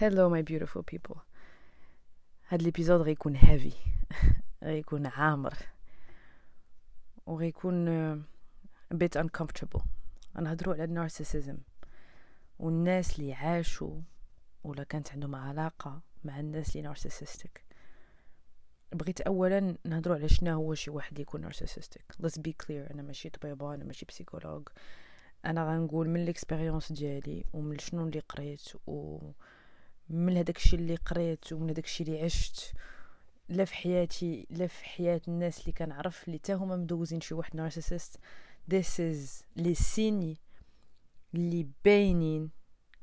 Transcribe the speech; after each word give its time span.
Hello 0.00 0.30
my 0.30 0.40
beautiful 0.40 0.82
people. 0.82 1.16
هاد 2.48 2.60
ال 2.60 2.65
episode 2.65 3.00
غيكون 3.00 3.36
heavy 3.36 3.72
غيكون 4.62 5.06
عامر. 5.06 5.54
وغيكون 7.26 7.88
a 8.94 8.96
bit 8.96 9.20
uncomfortable. 9.22 9.82
غنهضروا 10.36 10.74
على 10.74 10.84
ال 10.84 10.91
narcissism 10.91 11.58
والناس 12.58 13.18
اللي 13.18 13.34
عاشوا 13.34 14.00
ولا 14.64 14.84
كانت 14.84 15.12
عندهم 15.12 15.34
علاقة 15.34 16.00
مع 16.24 16.40
الناس 16.40 16.70
اللي 16.76 16.88
narcissistic 16.88 17.64
بغيت 18.92 19.20
اولا 19.20 19.76
نهضروا 19.84 20.16
على 20.16 20.28
شنو 20.28 20.54
هو 20.54 20.74
شي 20.74 20.90
واحد 20.90 21.10
اللي 21.12 21.22
يكون 21.22 21.40
narcissistic 21.40 22.04
let's 22.22 22.40
be 22.40 22.52
clear 22.64 22.90
أنا 22.90 23.02
ماشي 23.02 23.30
طبيبه 23.30 23.74
أنا 23.74 23.84
ماشي 23.84 24.06
psychologue 24.06 24.68
أنا 25.44 25.64
غنقول 25.64 26.08
من 26.08 26.22
ال 26.22 26.28
expérience 26.28 26.92
ديالي 26.92 27.44
ومن 27.52 27.78
شنو 27.78 28.06
اللي 28.06 28.20
قريت 28.20 28.62
و 28.86 29.18
من 30.10 30.36
هذاك 30.36 30.56
الشيء 30.56 30.78
اللي 30.78 30.94
قريت 30.96 31.52
ومن 31.52 31.70
هذاك 31.70 31.84
الشيء 31.84 32.06
اللي 32.06 32.22
عشت 32.22 32.74
لا 33.48 33.64
في 33.64 33.74
حياتي 33.74 34.46
لا 34.50 34.66
في 34.66 34.84
حياة 34.84 35.20
الناس 35.28 35.60
اللي 35.60 35.72
كنعرف 35.72 36.28
اللي 36.28 36.38
تا 36.38 36.54
هما 36.54 36.76
مدوزين 36.76 37.20
شي 37.20 37.34
واحد 37.34 37.56
narcissist 37.56 38.16
this 38.74 38.98
is 38.98 39.44
les 39.56 39.74
signes 39.74 40.38
اللي 41.34 41.68
باينين 41.84 42.50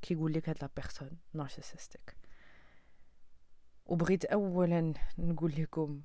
كيقول 0.02 0.34
لك 0.34 0.50
هاد 0.50 0.58
la 0.62 0.70
personne 0.76 1.12
narcissistic. 1.34 2.18
وبغيت 3.86 4.26
اولا 4.26 4.94
نقول 5.18 5.54
لكم 5.58 6.02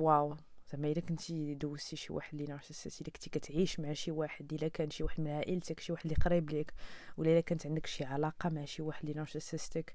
wow. 0.00 0.36
زعما 0.72 0.88
إلا 0.88 1.00
كنتي 1.00 1.54
دوزتي 1.54 1.96
شي 1.96 2.12
واحد 2.12 2.34
اللي 2.34 2.46
narcissist 2.46 3.00
إلا 3.00 3.10
كنتي 3.10 3.30
كتعيش 3.30 3.80
مع 3.80 3.92
شي 3.92 4.10
واحد 4.10 4.52
إلا 4.52 4.68
كان 4.68 4.90
شي 4.90 5.02
واحد 5.02 5.20
من 5.20 5.30
عائلتك 5.30 5.80
شي 5.80 5.92
واحد 5.92 6.04
اللي 6.04 6.14
قريب 6.24 6.50
ليك 6.50 6.74
ولا 7.16 7.30
إلا 7.32 7.40
كانت 7.40 7.66
عندك 7.66 7.86
شي 7.86 8.04
علاقة 8.04 8.48
مع 8.48 8.64
شي 8.64 8.82
واحد 8.82 9.00
اللي 9.02 9.14
narcissistic 9.14 9.94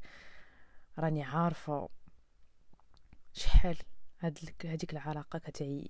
راني 0.99 1.23
عارفة 1.23 1.89
شحال 3.33 3.77
هاديك 4.19 4.65
هذيك 4.65 4.93
العلاقة 4.93 5.39
كتعيي. 5.39 5.89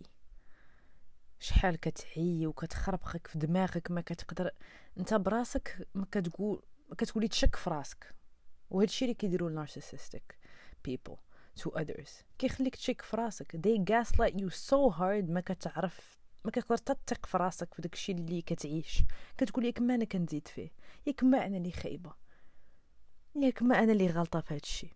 شحال 1.39 1.79
كتعيي 1.79 2.47
وكتخربقك 2.47 3.27
في 3.27 3.39
دماغك 3.39 3.91
ما 3.91 4.01
كتقدر 4.01 4.51
أنت 4.97 5.13
براسك 5.13 5.87
ما 5.95 6.05
كتقول 6.11 6.61
كتولي 6.97 7.27
تشك 7.27 7.55
في 7.55 7.69
راسك. 7.69 8.13
وهادشي 8.69 9.05
اللي 9.05 9.13
كيديروا 9.15 9.49
ال 9.49 9.56
narcissistic 9.56 10.37
people. 10.87 11.26
To 11.61 11.71
others. 11.81 12.09
كيخليك 12.37 12.75
تشك 12.75 13.01
في 13.01 13.17
راسك. 13.17 13.55
They 13.57 13.79
gaslight 13.91 14.33
you 14.33 14.49
so 14.49 14.97
hard 14.97 15.29
ما 15.29 15.41
كتعرف 15.41 16.17
ما 16.45 16.51
كتقدر 16.51 16.77
تثق 16.77 17.25
في 17.25 17.37
راسك 17.37 17.73
في 17.73 17.81
داكشي 17.81 18.11
اللي 18.11 18.41
كتعيش. 18.41 19.03
كتقول 19.37 19.65
ياك 19.65 19.81
ما 19.81 19.95
أنا 19.95 20.05
كنزيد 20.05 20.47
فيه 20.47 20.71
ياك 21.07 21.23
ما 21.23 21.45
أنا 21.45 21.57
اللي 21.57 21.71
خايبة 21.71 22.13
ياك 23.35 23.63
ما 23.63 23.83
أنا 23.83 23.91
اللي 23.91 24.07
غلطة 24.07 24.39
في 24.39 24.53
هادشي. 24.53 24.87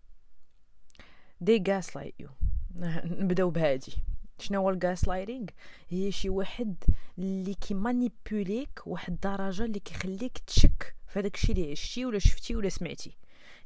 They 1.44 1.58
gaslight 1.58 2.24
you. 2.24 2.30
نبداو 3.22 3.50
بهادي. 3.50 3.92
شنو 4.38 4.60
هو 4.60 4.70
ال 4.70 4.76
gaslighting 4.76 5.46
هي 5.88 6.12
شي 6.12 6.28
واحد 6.28 6.84
اللي 7.18 7.54
كيمانيبوليك 7.54 8.82
واحد 8.86 9.12
الدرجة 9.12 9.64
اللي 9.64 9.80
كيخليك 9.80 10.38
تشك 10.38 10.96
في 11.06 11.20
الشيء 11.20 11.56
اللي 11.56 11.70
عشتي 11.70 12.04
ولا 12.04 12.18
شفتي 12.18 12.56
ولا 12.56 12.68
سمعتي. 12.68 13.16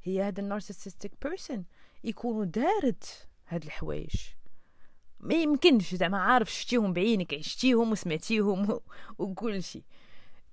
هي 0.03 0.23
هذا 0.23 0.41
ال 0.41 0.46
narcissistic 0.46 1.13
person 1.23 1.65
يكونوا 2.07 2.45
دارت 2.45 3.29
هاد 3.49 3.65
الحوايج. 3.65 4.15
ما 5.21 5.35
يمكنش 5.35 5.95
زعما 5.95 6.19
عارف 6.19 6.53
شتيهم 6.53 6.93
بعينك 6.93 7.35
عشتيهم 7.35 7.93
وسمعتيهم 7.93 8.81
وكل 9.19 9.63
شيء 9.63 9.83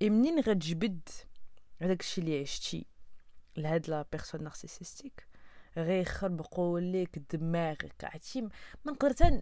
منين 0.01 0.39
غتجبد 0.39 1.09
هذاك 1.81 1.99
الشيء 1.99 2.23
اللي 2.23 2.39
عشتي 2.39 2.85
لهاد 3.57 3.89
la 3.89 4.05
personne 4.11 4.44
narcissistic 4.44 5.27
غيخربقوا 5.77 6.79
ليك 6.79 7.19
دماغك 7.33 8.03
عرفتي 8.03 8.42
ما 8.42 8.52
نقدر 8.87 9.42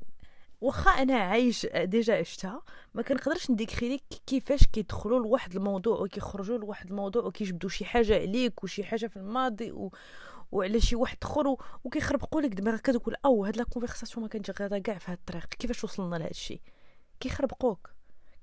واخا 0.61 0.91
أنا 0.91 1.16
عايش 1.16 1.66
déjà 1.66 2.17
عشتها 2.17 2.61
ما 2.94 3.01
كنقدرش 3.01 3.51
نديكري 3.51 3.95
لك 3.95 4.03
كيفاش 4.27 4.67
كيدخلوا 4.67 5.19
لواحد 5.19 5.55
الموضوع 5.55 6.00
وكيخرجوا 6.00 6.57
لواحد 6.57 6.89
الموضوع 6.89 7.23
وكيجبدوا 7.23 7.69
شي 7.69 7.85
حاجة 7.85 8.16
عليك 8.16 8.63
وشي 8.63 8.83
حاجة 8.83 9.07
في 9.07 9.17
الماضي 9.17 9.71
و... 9.71 9.91
وعلى 10.51 10.81
شي 10.81 10.95
واحد 10.95 11.17
اخر 11.23 11.57
وكيخربقوا 11.84 12.41
لك 12.41 12.53
دماغك. 12.53 12.81
كتقول 12.81 13.16
أو 13.25 13.45
هاد 13.45 13.57
la 13.57 13.63
conversation 13.63 14.23
ما 14.23 14.29
كانتش 14.29 14.51
غير 14.62 14.79
كاع 14.79 14.97
في 14.97 15.12
هاد 15.12 15.17
الطريق. 15.17 15.45
كيفاش 15.45 15.84
وصلنا 15.84 16.16
لهاد 16.16 16.29
الشيء 16.29 16.62
كيخربقوك. 17.19 17.89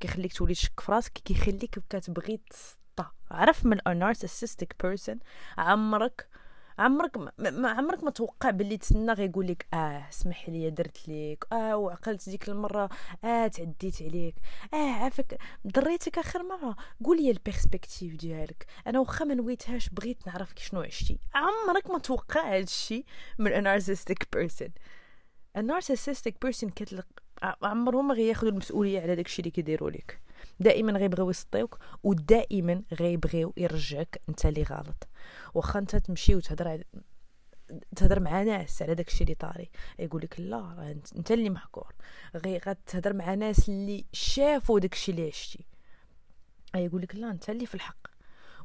كيخليك 0.00 0.32
تولي 0.32 0.54
تشك 0.54 0.80
في 0.80 0.92
راسك. 0.92 1.12
كيخليك 1.12 1.78
كتبغي 1.90 2.40
تسطا 2.50 3.12
عرف 3.30 3.66
من 3.66 3.88
a 3.88 3.94
narcissistic 3.94 4.76
person 4.82 5.18
عمرك 5.58 6.28
عمرك 6.78 7.16
ما 7.38 7.70
عمرك 7.70 8.04
ما 8.04 8.10
توقع 8.10 8.50
باللي 8.50 8.76
تسنى 8.76 9.12
غيقول 9.12 9.46
لك 9.46 9.66
آه 9.74 10.08
اسمح 10.08 10.48
لي 10.48 10.70
درت 10.70 11.08
ليك 11.08 11.44
آه 11.52 11.76
وعقلت 11.76 12.28
ديك 12.28 12.48
المرة 12.48 12.88
آه 13.24 13.46
تعديت 13.46 14.02
عليك 14.02 14.34
آه 14.74 14.92
عافاك 14.92 15.38
ضريتك 15.66 16.18
آخر 16.18 16.42
مرة 16.42 16.76
قول 17.04 17.22
لي 17.22 17.30
ال 17.30 17.37
perspective 17.37 18.14
ديالك 18.16 18.66
أنا 18.86 19.00
واخا 19.00 19.24
ما 19.24 19.34
نويتهاش 19.34 19.88
بغيت 19.88 20.26
نعرف 20.26 20.52
شنو 20.56 20.80
عشتي. 20.80 21.18
عمرك 21.34 21.90
ما 21.90 21.98
توقع 21.98 22.56
هادشي 22.56 23.04
من 23.38 23.78
person. 24.36 24.70
A 25.58 25.60
narcissistic 25.60 26.34
person 26.46 26.70
كتلق 26.76 27.06
عمرهم 27.62 28.08
ما 28.08 28.14
غياخذوا 28.14 28.50
المسؤولية 28.52 29.00
على 29.00 29.16
داكشي 29.16 29.42
اللي 29.42 29.50
كيديروا 29.50 29.90
لك. 29.90 30.20
دائما 30.60 30.92
غيبغيو 30.98 31.30
يسطيوك 31.30 31.78
ودائما 32.04 32.82
غيبغيو 32.92 33.52
يرجعك 33.56 34.22
أنت 34.28 34.46
اللي 34.46 34.62
غلط. 34.62 35.08
واخا 35.54 35.78
أنت 35.78 35.96
تمشي 35.96 36.34
وتهضر 36.34 36.82
تهضر 37.96 38.20
مع 38.20 38.42
ناس 38.42 38.82
على 38.82 38.94
داكشي 38.94 39.24
اللي 39.24 39.34
طاري. 39.34 39.70
يقول 39.98 40.22
لك 40.22 40.40
لا 40.40 40.96
انت 41.16 41.32
اللي 41.32 41.50
محكور. 41.50 41.94
غي 42.36 42.58
غتهضر 42.58 43.12
مع 43.12 43.34
ناس 43.34 43.68
اللي 43.68 44.04
شافوا 44.12 44.80
داكشي 44.80 45.10
اللي 45.10 45.26
عشتي. 45.26 45.66
يقول 46.74 47.02
لك 47.02 47.14
لا 47.14 47.30
أنت 47.30 47.50
اللي 47.50 47.66
في 47.66 47.74
الحق. 47.74 48.06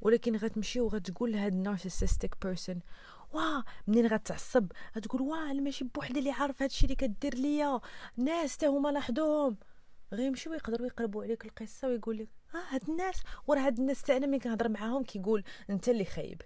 ولكن 0.02 0.36
غتمشي 0.36 0.80
وغتقول 0.80 1.32
لهاد 1.32 1.54
ال 1.54 1.60
narcissistic 1.60 2.36
person 2.42 2.80
واه 3.34 3.64
منين 3.88 4.08
غتعصب؟ 4.08 4.72
غتقول 4.98 5.22
واه 5.22 5.52
أنا 5.52 5.62
ماشي 5.62 5.84
بوحدي 5.84 6.20
اللي 6.20 6.32
عارف 6.32 6.62
هادشي 6.62 6.84
اللي 6.84 6.96
كدير 6.96 7.36
ليا. 7.36 7.80
ناس 8.18 8.58
تا 8.58 8.68
هما 8.68 8.90
لاحظوهم. 8.90 9.58
غيمشيو 10.14 10.54
يقدروا 10.54 10.88
يقلبوا 10.88 11.24
عليك 11.24 11.46
القصة 11.46 11.88
ويقول 11.88 12.18
لك 12.18 12.28
آه 12.56 12.74
هاد 12.76 12.90
الناس. 12.90 13.24
ورا 13.48 13.60
هاد 13.60 13.80
الناس 13.80 14.02
تاع 14.02 14.18
أنا 14.18 14.28
ملي 14.28 14.40
كنهضر 14.40 14.70
معاهم 14.70 15.04
كيقول 15.04 15.44
أنت 15.70 15.90
اللي 15.90 16.06
خايب. 16.06 16.42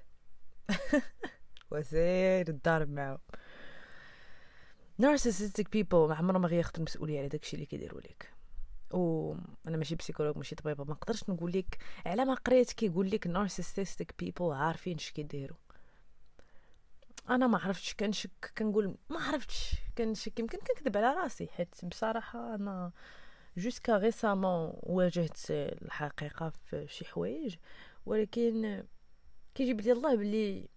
وسير 1.72 2.50
الضارب 2.50 2.90
معاهم. 2.90 3.20
narcissistic 4.98 5.72
people 5.72 6.08
ما 6.08 6.16
عمرهم 6.16 6.42
ما 6.42 6.48
غياخذوا 6.48 6.78
المسؤولية 6.78 7.20
على 7.20 7.28
داكشي 7.28 7.56
اللي 7.56 7.66
كيديروا 7.66 8.02
لك. 8.02 8.38
و 8.94 9.36
أنا 9.68 9.78
ماشي 9.78 9.96
psychologue 9.96 10.38
ماشي 10.38 10.56
طبيبة 10.56 10.84
ما 10.84 10.92
نقدرش 10.92 11.30
نقول 11.30 11.52
لك 11.52 11.78
على 12.06 12.26
ما 12.26 12.34
قريت 12.34 12.72
كيقول 12.72 13.12
لك 13.12 13.28
narcissistic 13.28 14.14
people 14.20 14.52
عارفين 14.52 14.96
اش 14.96 15.12
كيديروا 15.12 15.58
أنا 17.30 17.48
ما 17.48 17.58
عرفتش 17.58 17.94
كنشك 17.94 18.54
كنقول 18.58 18.96
ما 19.10 19.20
عرفتش 19.20 19.76
كنشك 19.98 20.40
يمكن 20.40 20.58
كنكذب 20.58 20.98
على 20.98 21.14
راسي 21.14 21.48
حيت 21.48 21.86
بصراحة 21.86 22.56
أنا 22.56 22.92
jusqu'à 23.58 23.98
récemment 23.98 24.74
واجهت 24.76 25.52
الحقيقة 25.52 26.50
في 26.50 26.88
شي 26.90 27.06
حوايج. 27.06 27.56
ولكن 28.06 28.84
كيجيب 29.56 29.82
لي 29.82 29.92
الله 29.92 30.16
بلي 30.16 30.70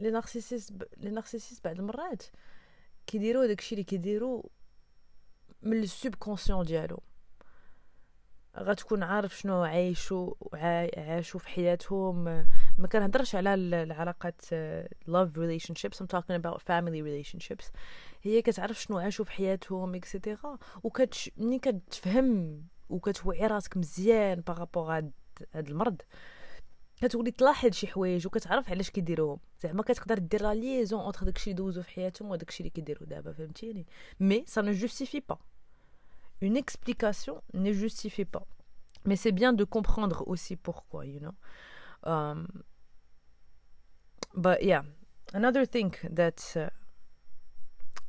les 0.00 0.10
narcissistes 0.10 0.72
les 0.96 1.10
narcissistes 1.10 1.60
بعض 1.60 1.78
المرات 1.78 2.22
كيديروا 3.06 3.46
داكشي 3.46 3.74
اللي 3.74 3.84
كيديروا 3.84 4.42
من 5.62 5.82
ال 5.82 6.14
subconscient 6.14 6.64
ديالو. 6.64 7.02
غتكون 8.56 9.02
عارف 9.02 9.38
شنو 9.38 9.62
عايشوا 9.62 10.34
عاشوا 10.96 11.40
في 11.40 11.48
حياتهم. 11.48 12.24
ما 12.78 12.88
كنهضرش 12.92 13.34
على 13.34 13.54
العلاقات 13.54 14.40
love 15.10 15.32
relationships 15.36 15.98
I'm 16.00 16.06
talking 16.06 16.36
about 16.42 16.58
family 16.58 17.02
relationships. 17.02 17.64
هي 18.22 18.42
كتعرف 18.42 18.82
شنو 18.82 18.98
عاشوا 18.98 19.24
في 19.24 19.32
حياتهم 19.32 19.94
et 19.94 20.10
cetera 20.10 20.58
وكتش 20.82 21.30
ملي 21.36 21.58
كتفهم 21.58 22.62
وكتوعي 22.88 23.46
راسك 23.46 23.76
مزيان 23.76 24.40
par 24.40 24.56
rapport 24.56 24.92
هاد 24.92 25.12
المرض 25.54 26.02
كتولي 27.02 27.30
تلاحظ 27.30 27.72
شي 27.72 27.86
حوايج 27.86 28.26
وكتعرف 28.26 28.70
علاش 28.70 28.90
كيديروهم. 28.90 29.38
زعما 29.60 29.82
كتقدر 29.82 30.18
دير 30.18 30.42
la 30.42 30.54
liaison 30.54 31.00
entre 31.00 31.24
داكشي 31.24 31.50
اللي 31.50 31.62
دوزو 31.62 31.82
في 31.82 31.90
حياتهم 31.90 32.30
وداكشي 32.30 32.60
اللي 32.60 32.70
كيديروا 32.70 33.08
دابا 33.08 33.32
فهمتيني؟ 33.32 33.86
مي 34.20 34.44
سا 34.46 34.62
نو 34.62 34.72
جوستيفي 34.72 35.22
با 35.28 35.38
une 36.41 36.57
explication 36.57 37.41
ne 37.53 37.71
justifie 37.71 38.25
pas. 38.25 38.45
Mais 39.05 39.15
c'est 39.15 39.31
bien 39.31 39.53
de 39.53 39.63
comprendre 39.63 40.23
aussi 40.27 40.55
pourquoi, 40.55 41.05
you 41.05 41.19
know. 41.19 41.35
Um, 42.03 42.47
but 44.35 44.61
yeah, 44.61 44.83
another 45.33 45.65
thing 45.65 45.93
that 46.09 46.53
uh, 46.55 46.69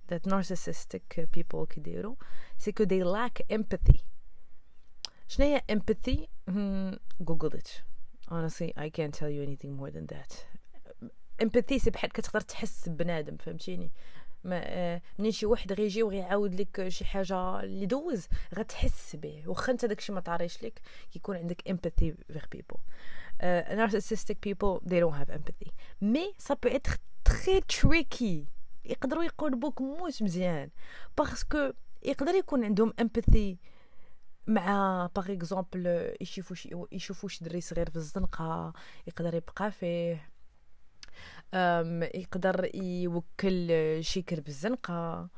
that 0.08 0.26
narcissistic 0.26 1.26
people 1.32 1.67
كيديروا 1.67 2.17
c'est 2.58 2.73
que 2.73 2.85
they 2.85 3.02
lack 3.02 3.43
empathy. 3.50 4.05
شنو 5.29 5.46
هي 5.46 5.62
empathy? 5.69 6.29
Hmm, 6.49 6.94
Google 7.25 7.55
it. 7.55 7.82
Honestly, 8.29 8.73
I 8.76 8.91
can't 8.91 9.14
tell 9.14 9.31
you 9.31 9.43
anything 9.43 9.76
more 9.76 9.91
than 9.91 10.06
that. 10.06 10.46
امباثي 11.43 11.79
سي 11.79 11.91
بحال 11.91 12.11
كتقدر 12.11 12.41
تحس 12.41 12.88
بنادم 12.88 13.37
فهمتيني 13.37 13.85
ما 13.85 13.91
آه، 13.91 14.18
منين 14.44 15.31
شي 15.31 15.45
واحد 15.45 15.74
غيجي 15.74 16.03
وغيعاود 16.03 16.56
لك 16.62 16.88
شي 16.88 17.06
حاجة 17.06 17.59
اللي 17.59 17.86
دوز 17.86 18.27
غتحس 18.56 19.15
به. 19.15 19.44
واخا 19.47 19.71
انت 19.71 19.86
داكشي 19.86 20.12
ما 20.12 20.19
طاريش 20.19 20.63
لك 20.63 20.81
كيكون 21.12 21.38
عندك 21.38 21.62
empathy 21.69 22.36
vers 22.36 22.45
people. 22.56 22.77
uh, 22.77 23.75
narcissistic 23.75 24.38
people 24.47 24.80
they 24.86 25.00
don't 25.00 25.18
have 25.21 25.30
empathy. 25.30 25.71
mais 26.01 26.33
ça 26.47 26.56
peut 26.56 26.74
être 26.74 26.97
très 27.30 27.62
tricky. 27.77 28.47
يقدروا 28.86 29.24
يقلبوك 29.24 29.81
موت 29.81 30.24
مزيان. 30.24 30.69
parce 31.18 31.51
que 31.51 31.71
يقدر 32.03 32.35
يكون 32.35 32.63
عندهم 32.63 32.94
empathy 33.01 33.56
مع 34.47 35.09
par 35.16 35.31
exemple 35.31 36.16
يشوفوا 36.21 36.56
شي 36.56 36.69
يشوفوا 36.92 37.30
شي 37.30 37.44
دري 37.44 37.62
صغير 37.62 37.89
في 37.89 37.95
الزنقة 37.95 38.74
يقدر 39.07 39.35
يبقى 39.35 39.71
فيه. 39.71 40.29
يقدر 42.13 42.75
يوكل 42.75 43.69
شي 44.01 44.22
كلب 44.22 44.48
الزنقه 44.48 45.30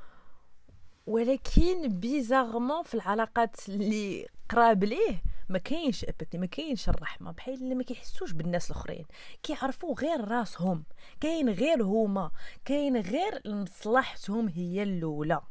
ولكن 1.08 2.00
بيزارمون 2.00 2.84
في 2.84 2.94
العلاقات 2.94 3.70
اللي 3.70 4.28
قراب 4.50 4.84
ليه. 4.84 5.24
ما 5.50 5.58
كاينش 5.58 6.04
إبتي 6.06 6.38
ما 6.38 6.46
كاينش 6.46 6.90
الرحمة 6.90 7.32
بحال 7.32 7.54
اللي 7.54 7.76
ما 7.76 7.84
كيحسوش 7.84 8.32
بالناس 8.32 8.72
الأخرين. 8.72 9.06
كيعرفوا 9.44 9.96
غير 10.00 10.28
راسهم. 10.28 10.84
كاين 11.20 11.50
غير 11.50 11.84
هما. 11.84 12.32
كاين 12.66 12.98
غير 12.98 13.42
مصلحتهم 13.46 14.48
هي 14.48 14.84
الأولى. 14.84 15.42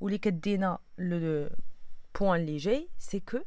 واللي 0.00 0.18
كدينا 0.18 0.78
لو 0.98 1.50
point 2.20 2.40
اللي 2.40 2.56
جاي 2.56 2.88
c'est 2.98 3.20
que 3.20 3.38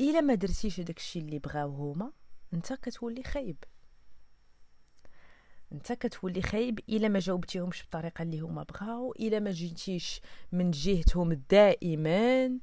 إلا 0.00 0.20
ما 0.20 0.34
درتيش 0.34 0.80
داكشي 0.80 1.18
اللي 1.18 1.38
بغاو 1.38 1.74
هما 1.74 2.12
انت 2.54 2.72
كتولي 2.72 3.22
خايب. 3.22 3.56
انت 5.72 5.92
كتولي 5.92 6.42
خايب 6.42 6.80
إلا 6.88 7.08
ما 7.08 7.18
جاوبتيهمش 7.18 7.82
بالطريقة 7.82 8.22
اللي 8.22 8.40
هما 8.40 8.62
بغاو 8.62 9.12
إلا 9.12 9.38
ما 9.38 9.50
جيتيش 9.50 10.20
من 10.52 10.70
جهتهم 10.70 11.32
دائما 11.50 12.58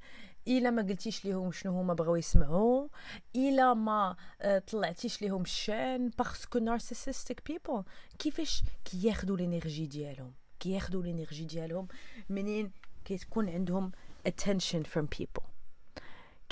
إلا 0.47 0.69
ما 0.69 0.81
قلتيش 0.81 1.25
ليهم 1.25 1.51
شنو 1.51 1.79
هما 1.79 1.93
بغاو 1.93 2.15
يسمعوا 2.15 2.87
إلا 3.35 3.73
ما 3.73 4.15
آه، 4.41 4.59
طلعتيش 4.59 5.21
ليهم 5.21 5.41
الشان 5.41 6.09
parce 6.09 6.40
que 6.40 6.59
narcissistic 6.59 7.41
people 7.45 7.83
كيفاش 8.19 8.63
كياخذوا 8.85 9.37
ال 9.37 9.44
energy 9.44 9.85
ديالهم؟ 9.85 10.33
كياخذوا 10.59 11.03
الإنرجي 11.03 11.45
ديالهم 11.45 11.87
منين 12.29 12.71
كتكون 13.05 13.49
عندهم 13.49 13.91
attention 14.29 14.83
from 14.95 15.05
people. 15.19 15.52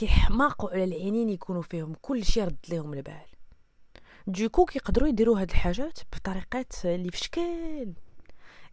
كيحماقوا 0.01 0.69
على 0.69 0.83
العينين 0.83 1.29
يكونوا 1.29 1.61
فيهم 1.61 1.95
كل 2.01 2.25
شيء 2.25 2.43
رد 2.43 2.65
لهم 2.69 2.93
البال. 2.93 3.25
دوكو 4.27 4.65
كيقدروا 4.65 5.07
يديروا 5.07 5.41
هاد 5.41 5.49
الحاجات 5.49 5.99
بطريقات 6.13 6.73
اللي 6.85 7.11
في 7.11 7.17
شكل. 7.17 7.93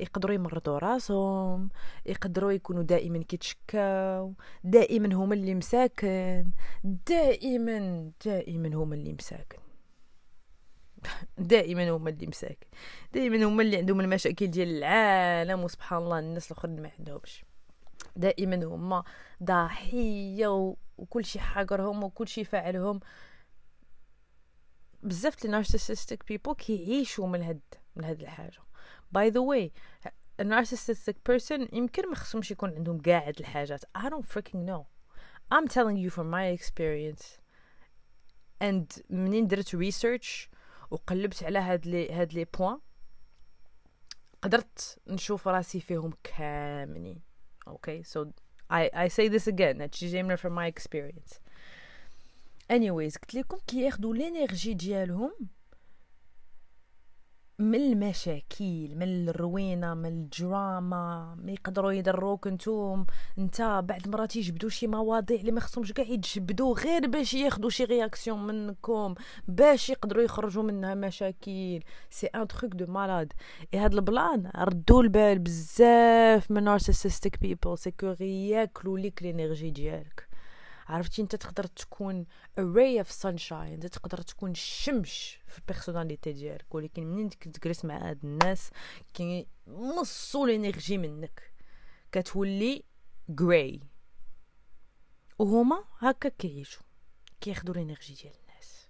يقدروا 0.01 0.35
يمرضوا 0.35 0.79
راسهم 0.79 1.69
يقدروا 2.07 2.53
يكونوا 2.53 2.83
دائما 2.83 3.23
كيتشكاو 3.23 4.35
دائما 4.65 5.15
هما 5.15 5.35
اللي 5.35 5.55
مساكن 5.55 6.47
دائما 6.85 8.11
دائما 8.25 8.75
هما 8.75 8.95
اللي 8.95 9.13
مساكن. 9.13 9.59
دائما 11.39 11.91
هما 11.91 12.11
اللي 12.11 12.27
مساكن. 12.27 12.67
دائما 13.15 13.45
هما 13.45 13.63
اللي 13.63 13.77
عندهم 13.77 14.01
المشاكل 14.01 14.47
ديال 14.47 14.69
العالم 14.69 15.65
وسبحان 15.65 16.03
الله 16.03 16.19
الناس 16.19 16.53
الآخرين 16.53 16.83
ما 16.83 16.91
عندهمش. 16.99 17.48
دائما 18.19 18.65
هما 18.65 19.05
ضحية 19.43 20.77
وكل 20.99 21.25
شيء 21.25 21.43
حاقرهم 21.43 22.05
وكل 22.05 22.29
شيء 22.29 22.45
فعلهم 22.45 23.01
بزاف 25.03 25.45
les 25.45 25.51
narcissistic 25.51 26.27
people 26.29 26.55
كيعيشوا 26.55 27.27
من 27.27 27.43
هاد 27.43 27.61
من 27.97 28.05
هاد 28.05 28.21
الحاجة. 28.21 28.61
by 29.13 29.29
the 29.29 29.41
way 29.41 29.73
narcissistic 30.43 31.17
person 31.31 31.75
يمكن 31.75 32.09
ما 32.09 32.15
خصهمش 32.15 32.51
يكون 32.51 32.75
عندهم 32.75 33.03
قاع 33.03 33.29
هاد 33.29 33.39
الحاجات. 33.39 33.85
I 33.85 34.09
don't 34.09 34.25
freaking 34.25 34.65
know. 34.67 34.87
I'm 35.55 35.69
telling 35.69 35.97
you 35.97 36.11
from 36.11 36.31
my 36.31 36.47
experience. 36.59 37.25
And 38.61 39.03
منين 39.11 39.47
درت 39.47 39.77
research 39.77 40.49
وقلبت 40.91 41.45
على 41.45 41.59
هاد 41.59 41.87
les 41.87 42.13
هاد 42.13 42.33
les 42.33 42.45
points 42.45 42.79
قدرت 44.43 44.99
نشوف 45.07 45.49
راسي 45.49 45.81
فيهم 45.81 46.13
كاملين. 46.25 47.28
okay 47.68 48.04
so 48.04 48.28
I 48.70 48.90
I 48.94 49.08
say 49.08 49.28
this 49.30 49.48
again 49.48 49.82
هادشي 49.82 50.08
جاي 50.12 50.38
from 50.38 50.52
my 50.52 50.68
experience 50.68 51.40
anyways 52.70 53.18
قلت 53.18 53.34
لكم 53.34 53.58
كياخذوا 53.68 54.14
الانرجي 54.16 54.74
ديالهم 54.74 55.34
من 57.61 57.75
المشاكل 57.75 58.95
من 58.95 59.29
الروينة 59.29 59.95
من 59.95 60.07
الدراما 60.07 61.35
ما 61.43 61.53
يقدروا 61.53 61.93
يضروك 61.93 62.47
نتوم. 62.47 63.07
انت 63.39 63.83
بعد 63.85 64.09
مرات 64.09 64.37
يجبدوا 64.37 64.69
شي 64.69 64.87
مواضيع 64.87 65.41
اللي 65.41 65.53
ما 65.53 65.61
خصهمش 65.61 65.93
كاع 65.93 66.05
يتجبدوا 66.05 66.75
غير 66.81 67.07
باش 67.07 67.35
ياخذوا 67.35 67.71
شي 67.71 67.85
réaction 67.85 68.47
منكم 68.47 69.15
باش 69.49 69.91
يقدروا 69.91 70.23
يخرجوا 70.23 70.63
منها 70.63 70.95
مشاكل. 70.95 71.81
c'est 72.11 72.27
un 72.27 72.49
truc 72.49 72.75
de 72.75 72.93
malade 72.93 73.33
et 73.75 73.79
هاد 73.79 73.95
ال 73.95 74.06
plan 74.06 74.51
ردوا 74.57 75.03
البال 75.03 75.39
بزاف 75.39 76.51
من 76.51 76.65
narcissistic 76.65 77.41
people 77.41 77.79
c'est 77.79 77.91
que 77.91 78.15
ياكلوا 78.25 78.99
ليك 78.99 79.23
ال 79.23 79.30
energy 79.30 79.71
ديالك. 79.71 80.28
عرفتي 80.89 81.23
انت 81.23 81.37
تقدر 81.37 81.65
تكون 81.65 82.27
a 82.61 82.63
ray 82.63 83.05
of 83.05 83.09
sunshine 83.23 83.53
انت 83.53 83.87
تقدر 83.87 84.21
تكون 84.21 84.51
الشمس 84.51 85.37
في 85.47 85.59
ال 85.59 85.65
personality 85.65 86.33
ديالك 86.33 86.75
ولكن 86.75 87.07
منين 87.07 87.31
تجلس 87.31 87.85
مع 87.85 88.11
هاد 88.11 88.25
الناس 88.25 88.71
كيمصوا 89.15 90.47
ال 90.47 90.54
energy 90.54 90.99
منك. 90.99 91.53
كتولي 92.13 92.85
gray 93.41 93.81
وهما 95.39 95.85
هكا 95.99 96.29
كيعيشوا 96.29 96.83
كياخذوا 97.41 97.75
ال 97.75 97.80
energy 97.80 98.15
ديال 98.15 98.35
الناس. 98.41 98.89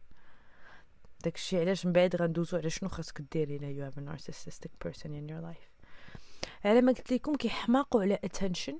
داكشي 1.24 1.60
علاش 1.60 1.86
من 1.86 1.92
بعد 1.92 2.16
غندوزو 2.16 2.56
على 2.56 2.70
شنو 2.70 2.88
خاصك 2.88 3.20
ديري 3.32 3.56
إلا 3.56 3.70
you 3.70 3.84
have 3.84 3.98
narcissistic 3.98 4.88
person 4.88 5.08
in 5.08 5.30
your 5.30 5.42
life. 5.52 5.68
على 6.64 6.80
ما 6.80 6.92
قلت 6.92 7.12
لكم 7.12 7.36
كيحماقوا 7.36 8.02
على 8.02 8.18
attention. 8.26 8.74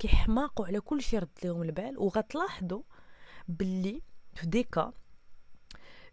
كيحماقوا 0.00 0.66
على 0.66 0.80
كل 0.80 1.02
شيء 1.02 1.18
رد 1.18 1.28
لهم 1.44 1.62
البال 1.62 1.98
وغتلاحظوا 1.98 2.82
باللي 3.48 4.02
في 4.34 4.46
ديكا 4.46 4.92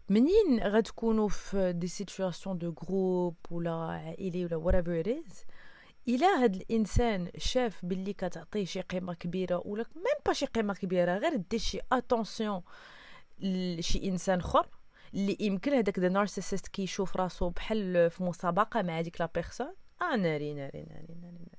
منين 0.08 0.60
غتكونوا 0.62 1.28
في 1.28 1.72
des 1.72 1.88
situations 1.88 2.58
de 2.58 2.72
groupe 2.72 3.36
ولا 3.50 3.70
عائلي 3.70 4.44
ولا 4.44 4.64
whatever 4.64 5.06
it 5.06 5.10
is 5.10 5.34
إلا 6.08 6.42
هاد 6.42 6.54
الإنسان 6.54 7.30
شاف 7.36 7.84
باللي 7.84 8.12
كتعطيه 8.12 8.64
شي 8.64 8.80
قيمة 8.80 9.14
كبيرة 9.14 9.62
ولا 9.64 9.84
même 9.96 10.04
pas 10.26 10.32
شي 10.32 10.46
قيمة 10.46 10.74
كبيرة 10.74 11.18
غير 11.18 11.36
دير 11.36 11.60
شي 11.60 11.80
attention 11.92 12.62
لشي 13.40 14.08
إنسان 14.08 14.38
أخر 14.38 14.68
اللي 15.14 15.36
يمكن 15.40 15.72
هذاك 15.72 15.98
the 15.98 16.08
narcissist 16.08 16.68
كيشوف 16.68 17.16
راسو 17.16 17.48
بحال 17.48 18.10
في 18.10 18.22
مسابقة 18.22 18.82
مع 18.82 19.00
ديك 19.00 19.20
la 19.20 19.30
personne 19.34 19.74
آه 20.02 20.16
ناري 20.16 20.54
ناري 20.54 20.82
ناري 20.82 21.14
ناري, 21.22 21.38
ناري. 21.38 21.57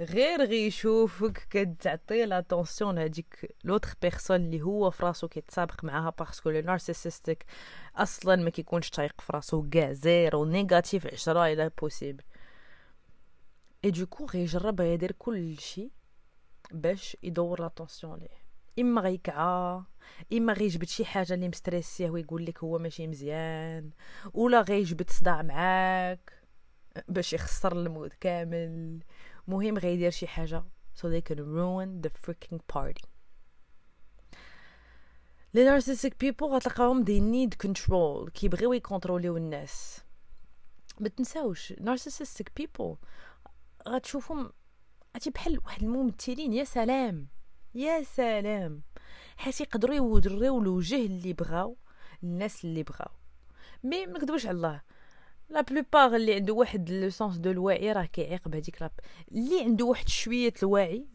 غير 0.00 0.44
غيشوفك 0.44 1.46
كتعطي 1.50 2.24
l'attention 2.26 2.94
لهاديك 2.94 3.54
l'autre 3.64 3.88
personne 4.02 4.36
اللي 4.36 4.62
هو 4.62 4.90
في 4.90 5.02
راسو 5.06 5.28
كيتسابق 5.28 5.84
معاها 5.84 6.10
parce 6.18 6.38
que 6.38 6.50
le 6.50 6.60
narcissistic 6.60 7.44
أصلا 7.96 8.36
ما 8.36 8.50
كيكونش 8.50 8.90
طايق 8.90 9.20
في 9.20 9.32
راسو 9.32 9.68
كاع 9.70 9.92
zéro 9.92 10.44
négatif 10.44 11.06
عشرة 11.06 11.46
إلا 11.46 11.70
possible 11.80 13.90
et 13.90 13.99
du 13.99 14.08
coup 14.08 14.26
غيجرب 14.26 14.80
يدير 14.80 15.12
كل 15.12 15.58
شيء 15.58 15.90
باش 16.72 17.16
يدور 17.22 17.60
l'attention 17.60 18.18
ليه. 18.18 18.48
إما 18.78 19.00
غيكعى 19.00 19.82
إما 20.32 20.52
غيجبد 20.52 20.88
شي 20.88 21.04
حاجة 21.04 21.34
اللي 21.34 21.48
مستريسية 21.48 22.10
ويقول 22.10 22.44
لك 22.46 22.64
هو 22.64 22.78
ماشي 22.78 23.06
مزيان 23.06 23.90
ولا 24.34 24.60
غيجبد 24.60 25.10
صداع 25.10 25.42
معاك 25.42 26.32
باش 27.08 27.32
يخسر 27.32 27.72
ال 27.72 27.80
mood 27.80 28.12
كامل. 28.20 28.98
مهم 29.48 29.78
غيدير 29.78 30.10
شي 30.10 30.26
حاجة 30.26 30.64
so 30.94 31.00
they 31.00 31.22
can 31.30 31.38
ruin 31.38 32.06
the 32.06 32.10
freaking 32.10 32.58
party. 32.72 33.06
les 35.54 35.80
narcissistic 35.80 36.12
people 36.24 36.44
غتلقاهم 36.44 37.04
they 37.04 37.20
need 37.20 37.68
control. 37.68 38.30
كيبغيو 38.30 38.72
يكونتروليو 38.72 39.36
الناس. 39.36 40.00
ما 41.00 41.08
تنساوش 41.08 41.72
narcissistic 41.72 42.62
people 42.62 42.96
غتشوفهم 43.88 44.52
عرفتي 45.14 45.30
بحال 45.30 45.58
واحد 45.64 45.82
الممثلين 45.82 46.52
يا 46.52 46.64
سلام 46.64 47.28
يا 47.74 48.02
سلام. 48.02 48.82
حيت 49.36 49.60
يقدروا 49.60 49.94
يوريو 49.94 50.60
الوجه 50.60 51.06
اللي 51.06 51.32
بغاو 51.32 51.76
الناس 52.22 52.64
اللي 52.64 52.82
بغاو. 52.82 53.10
mais 53.84 54.06
ما 54.06 54.18
على 54.46 54.50
الله. 54.50 54.82
la 55.48 55.60
plupart 55.60 56.16
اللي 56.16 56.34
عنده 56.34 56.54
واحد 56.54 56.90
le 56.90 57.10
sens 57.10 57.36
de 57.36 57.50
الوعي 57.50 57.92
راه 57.92 58.04
كيعيق 58.04 58.48
بهذيك 58.48 58.82
لاب 58.82 58.92
اللي 59.32 59.62
عنده 59.64 59.84
واحد 59.84 60.08
شوية 60.08 60.54
الوعي 60.62 61.06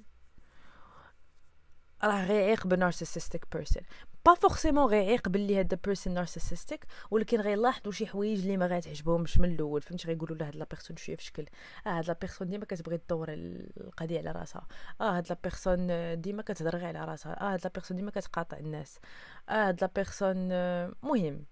راه 2.03 2.25
غيعيق 2.25 2.67
narcissistic 2.67 3.45
person 3.55 3.83
pas 4.25 4.33
forcément 4.33 4.85
غيعيق 4.85 5.29
باللي 5.29 5.59
هذا 5.59 5.77
person 5.85 6.13
narcissistic 6.13 6.85
ولكن 7.11 7.41
غيلاحظوا 7.41 7.91
شي 7.91 8.07
حوايج 8.07 8.39
اللي 8.39 8.57
ما 8.57 8.67
غاتعجبهمش 8.67 9.37
من 9.37 9.51
الأول. 9.51 9.81
فهمتي؟ 9.81 10.07
غيقولوا 10.07 10.37
له 10.37 10.47
هاد 10.47 10.55
la 10.55 10.65
personne 10.71 10.97
شوية 10.97 11.15
في 11.15 11.23
شكل. 11.23 11.45
آه 11.87 11.89
هاد 11.89 12.07
la 12.07 12.15
personne 12.21 12.49
ديما 12.49 12.65
كتبغي 12.65 12.97
تدور 12.97 13.27
القضية 13.29 14.19
على 14.19 14.31
راسها. 14.31 14.67
آه 15.01 15.17
هاد 15.17 15.29
la 15.29 15.37
personne 15.43 15.87
ديما 16.21 16.41
كتهضر 16.41 16.75
غير 16.75 16.97
على 16.97 17.05
راسها. 17.11 17.41
آه 17.41 17.53
هاد 17.53 17.61
la 17.63 17.71
personne 17.75 17.97
ديما 17.97 18.11
كتقاطع 18.11 18.57
الناس. 18.57 18.99
آه 19.49 19.67
هاد 19.67 19.81
la 19.81 19.89
personne 19.95 20.49
مهم. 21.03 21.45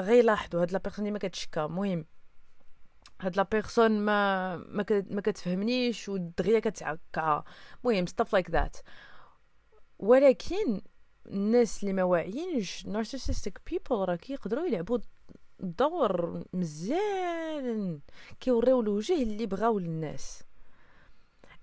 غيلاحظوا 0.00 0.62
هاد 0.62 0.72
la 0.72 0.78
personne 0.78 1.04
ديما 1.04 1.18
كتشكى. 1.18 1.66
مهم 1.66 2.06
هاد 3.20 3.36
la 3.36 3.42
personne 3.42 4.00
ما 4.00 4.56
ما, 4.56 4.84
ما 5.10 5.20
كتفهمنيش 5.20 6.08
ودغيا 6.08 6.60
كتعكا 6.60 7.44
المهم 7.84 8.06
stuff 8.06 8.32
like 8.32 8.50
that 8.50 8.76
ولكن 9.98 10.80
الناس 11.26 11.82
اللي 11.82 11.92
ما 11.92 12.02
واعيينش 12.02 12.86
narcissistic 12.86 13.60
people 13.70 14.04
راه 14.04 14.16
كيقدروا 14.16 14.66
يلعبوا 14.66 14.98
دور 15.60 16.44
مزيان. 16.52 18.00
كيوريو 18.40 18.80
الوجه 18.80 19.22
اللي 19.22 19.46
بغاو 19.46 19.78
للناس. 19.78 20.42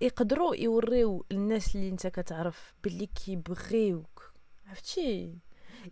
يقدروا 0.00 0.56
يوريو 0.56 1.26
الناس 1.32 1.76
اللي 1.76 1.88
انت 1.88 2.06
كتعرف 2.06 2.74
باللي 2.84 3.06
كيبغيوك. 3.06 4.32
عرفتي؟ 4.66 5.38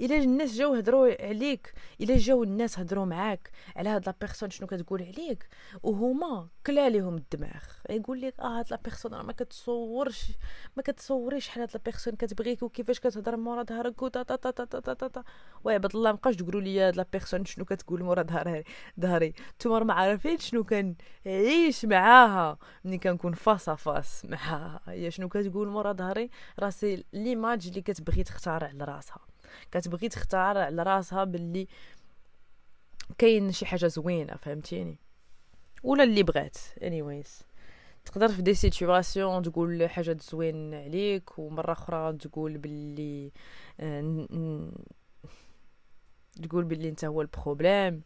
إلا 0.01 0.17
الناس 0.17 0.55
جاو 0.55 0.75
هضروا 0.75 1.27
عليك 1.27 1.73
إلا 2.01 2.17
جاو 2.17 2.43
الناس 2.43 2.79
هضروا 2.79 3.05
معاك 3.05 3.51
على 3.77 3.89
هاد 3.89 4.07
la 4.07 4.15
personne 4.21 4.51
شنو 4.51 4.67
كتقول 4.67 5.03
عليك؟ 5.03 5.49
وهما 5.83 6.49
كلا 6.67 6.89
ليهم 6.89 7.17
الدماغ. 7.17 7.63
يقول 7.91 8.21
لك 8.21 8.41
آه 8.41 8.59
هاد 8.59 8.71
la 8.71 8.81
personne 8.85 9.15
راه 9.15 9.23
ما 9.23 9.33
كتصورش 9.33 10.33
ما 10.77 10.83
كتصوريش 10.83 11.47
شحال 11.47 11.61
هاد 11.63 11.71
la 11.75 11.81
personne 11.85 12.15
كتبغيك 12.15 12.63
وكيفاش 12.63 13.01
كتهضر 13.01 13.37
مورا 13.37 13.63
ظهرك. 13.63 14.03
وتا 14.03 14.23
تا 14.23 14.37
تا 14.37 14.51
تا 14.51 14.65
تا 14.65 14.95
تا 14.95 15.09
تا 15.09 15.25
وعباد 15.65 15.97
الله 15.97 16.11
مابقاش 16.11 16.37
تقولوا 16.37 16.61
لي 16.61 16.81
هاد 16.81 16.97
la 16.97 17.07
personne 17.13 17.45
شنو 17.45 17.65
كتقول 17.65 18.03
مورا 18.03 18.23
ظهري 18.23 18.65
ظهري. 19.01 19.33
نتوما 19.55 19.85
ما 19.85 19.95
عارفين 19.95 20.39
شنو 20.39 20.65
كنعيش 20.65 21.85
معاها. 21.85 22.59
ملي 22.85 22.99
كنكون 22.99 23.33
فاس 23.33 23.71
فاس 23.71 24.25
معاها. 24.25 24.81
هي 24.87 25.11
شنو 25.11 25.29
كتقول 25.29 25.69
مورا 25.69 25.93
ظهري؟ 25.93 26.31
راسي 26.59 27.05
l'image 27.13 27.67
اللي 27.69 27.83
كتبغي 27.83 28.23
تختار 28.23 28.65
على 28.65 28.85
راسها. 28.85 29.21
كتبغي 29.73 30.09
تختار 30.09 30.59
على 30.59 30.83
راسها 30.83 31.25
باللي 31.25 31.69
كاين 33.19 33.53
شي 33.53 33.67
حاجة 33.67 33.87
زوينة 33.87 34.37
فهمتيني؟ 34.37 34.99
ولا 35.83 36.05
اللي 36.05 36.23
بغات 36.23 36.57
anyways. 36.81 37.49
تقدر 38.05 38.29
في 38.29 38.43
des 38.43 38.55
situations 38.55 39.43
تقول 39.43 39.91
حاجة 39.91 40.17
زوين 40.21 40.75
عليك 40.75 41.39
ومرة 41.39 41.73
أخرى 41.73 42.13
تقول 42.13 42.59
باللي 42.59 43.33
آه، 43.81 44.71
تقول 46.43 46.65
باللي 46.65 46.89
أنت 46.89 47.05
هو 47.05 47.21
ال 47.23 47.32
problème 47.32 48.03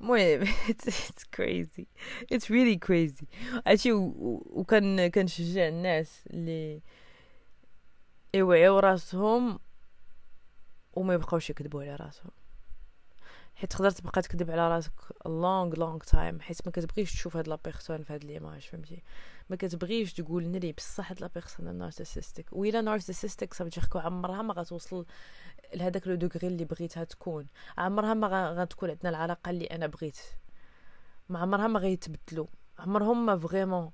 المهم 0.00 0.44
it's 0.70 1.24
crazy. 1.36 1.86
It's 2.34 2.50
really 2.50 2.76
crazy. 2.76 3.24
عرفتي 3.66 3.92
وكان 3.92 5.08
كنشجع 5.08 5.68
الناس 5.68 6.24
اللي 6.30 6.80
يوعيو 8.34 8.78
راسهم 8.78 9.58
وما 10.92 11.14
يبقاوش 11.14 11.50
يكذبوا 11.50 11.82
على 11.82 11.96
راسهم. 11.96 12.30
حيت 13.58 13.72
تقدر 13.72 13.90
تبقى 13.90 14.22
تكذب 14.22 14.50
على 14.50 14.68
راسك 14.68 14.92
long 15.26 15.74
long 15.74 15.98
time 15.98 16.40
حيت 16.40 16.66
ما 16.66 16.72
كتبغيش 16.72 17.12
تشوف 17.12 17.36
هاد 17.36 17.48
la 17.48 17.58
personne 17.64 18.02
في 18.02 18.12
هاد 18.12 18.24
l'image 18.24 18.60
فهمتي؟ 18.60 19.02
ما 19.50 19.56
كتبغيش 19.56 20.12
تقول 20.12 20.46
نري 20.46 20.72
بصح 20.72 21.10
هاد 21.10 21.20
la 21.20 21.30
personne 21.34 21.74
narcissistic 21.74 22.46
ويلا 22.52 22.80
narcissistic 22.80 23.54
صافي 23.54 23.80
عمرها 23.94 24.42
ما 24.42 24.54
غتوصل 24.54 25.06
لهداك 25.74 26.08
le 26.08 26.14
degré 26.14 26.46
اللي 26.46 26.64
بغيتها 26.64 27.04
تكون. 27.04 27.46
عمرها 27.78 28.14
ما 28.14 28.50
غتكون 28.50 28.90
عندنا 28.90 29.10
العلاقة 29.10 29.50
اللي 29.50 29.64
أنا 29.64 29.86
بغيت. 29.86 30.18
ما 31.28 31.38
عمرها 31.38 31.66
ما 31.66 31.80
غيتبدلوا 31.80 32.46
عمرهم 32.78 33.26
ما 33.26 33.38
vraiment 33.38 33.90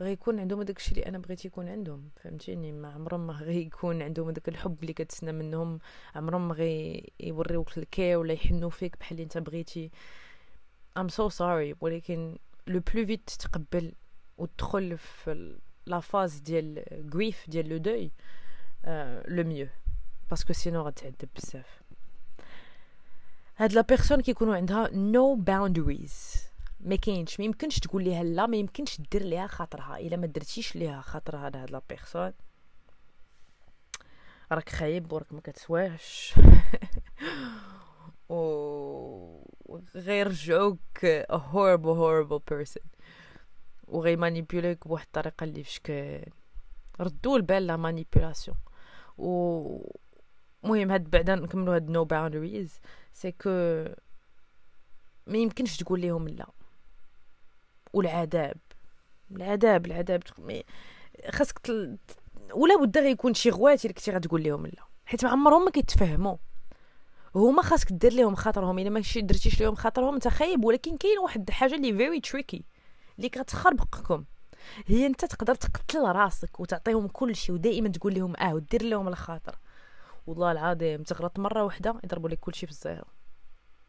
غيكون 0.00 0.40
عندهم 0.40 0.62
داك 0.62 0.76
الشيء 0.76 0.92
اللي 0.92 1.06
أنا 1.06 1.18
بغيت 1.18 1.44
يكون 1.44 1.68
عندهم 1.68 2.10
فهمتيني؟ 2.16 2.72
ما 2.72 2.92
عمرهم 2.92 3.26
ما 3.26 3.32
غيكون 3.42 4.02
عندهم 4.02 4.30
داك 4.30 4.48
الحب 4.48 4.76
اللي 4.82 4.92
كتسنى 4.92 5.32
منهم 5.32 5.78
عمرهم 6.14 6.48
ما 6.48 6.54
غيوريوك 6.54 7.78
الكي 7.78 8.16
ولا 8.16 8.32
يحنوا 8.32 8.70
فيك 8.70 8.98
بحال 8.98 9.12
اللي 9.12 9.22
انت 9.22 9.38
بغيتي. 9.38 9.90
I'm 10.96 11.08
so 11.08 11.28
sorry 11.28 11.74
ولكن 11.80 12.38
le 12.66 12.80
plus 12.94 13.06
vite 13.06 13.30
تقبل 13.30 13.92
وتدخل 14.38 14.98
في 14.98 15.58
la 15.86 16.00
phase 16.00 16.38
ديال 16.38 16.84
grief 17.14 17.50
ديال 17.50 17.68
le 17.68 17.76
deuil 17.76 18.10
le 19.28 19.44
mieux 19.44 19.68
parce 20.30 20.44
que 20.44 20.52
sinon 20.52 20.82
غتعذب 20.82 21.28
بزاف. 21.36 21.82
هاد 23.56 23.72
la 23.72 23.80
personne 23.80 24.20
كيكونوا 24.20 24.56
عندها 24.56 24.90
no 24.92 25.38
no 25.38 25.56
boundaries 25.56 26.46
ما 26.86 26.96
كاينش 26.96 27.40
ما 27.40 27.44
يمكنش 27.44 27.78
تقول 27.78 28.04
ليها 28.04 28.24
لا 28.24 28.46
ما 28.46 28.56
يمكنش 28.56 29.00
دير 29.12 29.22
ليها 29.22 29.46
خاطرها. 29.46 29.98
إلا 29.98 30.16
ما 30.16 30.26
درتيش 30.26 30.76
ليها 30.76 31.00
خاطرها 31.00 31.50
لهاد 31.50 31.70
la 31.70 31.82
personne. 31.88 32.32
راك 34.52 34.68
خايب 34.68 35.12
وراك 35.12 35.32
ما 35.32 35.40
كتسواش 35.40 36.34
و 38.28 39.42
غيرجعوك 39.96 41.06
a 41.30 41.38
horrible 41.38 41.96
horrible 41.96 42.54
person. 42.54 42.86
وغي 43.88 44.16
manipuler 44.16 44.81
ك 44.81 44.88
بواحد 44.88 45.06
الطريقة 45.06 45.44
اللي 45.44 45.64
فشك 45.64 45.90
ردوا 47.00 47.36
البال 47.36 47.66
la 47.66 47.76
manipulation 47.76 48.56
و 49.18 49.92
المهم 50.64 50.90
هاد 50.90 51.10
بعدا 51.10 51.34
نكملوا 51.34 51.74
هاد 51.74 51.90
no 51.90 52.04
boundaries 52.04 52.80
c'est 53.12 53.32
que 53.32 53.50
ما 55.26 55.38
يمكنش 55.38 55.76
تقول 55.76 56.00
لهم 56.00 56.28
لا. 56.28 56.46
والعذاب. 57.96 58.56
العذاب 59.30 59.86
العذاب 59.86 60.22
خاصك 61.30 61.58
تل... 61.58 61.98
ولا 62.52 62.76
بد 62.76 62.98
غيكون 62.98 63.34
شي 63.34 63.50
غواتي 63.50 63.84
اللي 63.88 63.94
كنتي 63.94 64.10
غتقول 64.10 64.42
لهم 64.42 64.66
لا. 64.66 64.82
حيت 65.04 65.24
ما 65.24 65.30
عمرهم 65.30 65.64
ما 65.64 65.70
كيتفهموا 65.70 66.36
هما 67.34 67.62
خاصك 67.62 67.92
دير 67.92 68.12
لهم 68.12 68.34
خاطرهم. 68.34 68.78
إلا 68.78 68.90
ماشي 68.90 69.20
درتيش 69.20 69.60
لهم 69.60 69.74
خاطرهم 69.74 70.14
أنت 70.14 70.28
خايب. 70.28 70.64
ولكن 70.64 70.96
كاين 70.96 71.18
واحد 71.18 71.48
الحاجة 71.48 71.74
اللي 71.74 71.96
very 71.96 72.20
tricky 72.20 72.64
اللي 73.16 73.28
كتخربقكم 73.28 74.24
هي 74.86 75.06
أنت 75.06 75.24
تقدر 75.24 75.54
تقتل 75.54 76.02
راسك 76.02 76.60
وتعطيهم 76.60 77.08
كل 77.08 77.36
شيء 77.36 77.54
ودائما 77.54 77.88
تقول 77.88 78.14
لهم 78.14 78.36
آه 78.36 78.54
ودير 78.54 78.82
لهم 78.82 79.08
الخاطر. 79.08 79.58
والله 80.26 80.52
العظيم 80.52 81.02
تغلط 81.02 81.38
مرة 81.38 81.64
واحدة 81.64 81.94
يضربوا 82.04 82.28
لك 82.28 82.40
كل 82.40 82.54
شيء 82.54 82.68
في 82.68 82.74
ال 82.74 82.80
zéro 82.80 83.04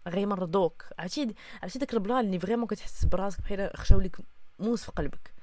غيمرضوك 0.09 0.85
عرفتي؟ 0.99 1.35
عرفتي 1.63 1.79
داك 1.79 1.93
ال 1.93 2.00
plan 2.00 2.25
اللي 2.25 2.39
vraiment 2.39 2.67
كتحس 2.67 3.05
براسك 3.05 3.41
بحال 3.41 3.71
خشاو 3.75 3.99
لك 3.99 4.17
موس 4.59 4.83
في 4.83 4.91
قلبك. 4.91 5.33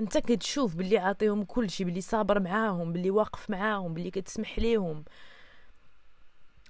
انت 0.00 0.18
كتشوف 0.18 0.74
باللي 0.74 0.98
عاطيهم 0.98 1.44
كلشي 1.44 1.84
باللي 1.84 2.00
صابر 2.00 2.40
معاهم 2.40 2.92
باللي 2.92 3.10
واقف 3.10 3.50
معاهم 3.50 3.94
باللي 3.94 4.10
كتسمح 4.10 4.58
ليهم 4.58 5.04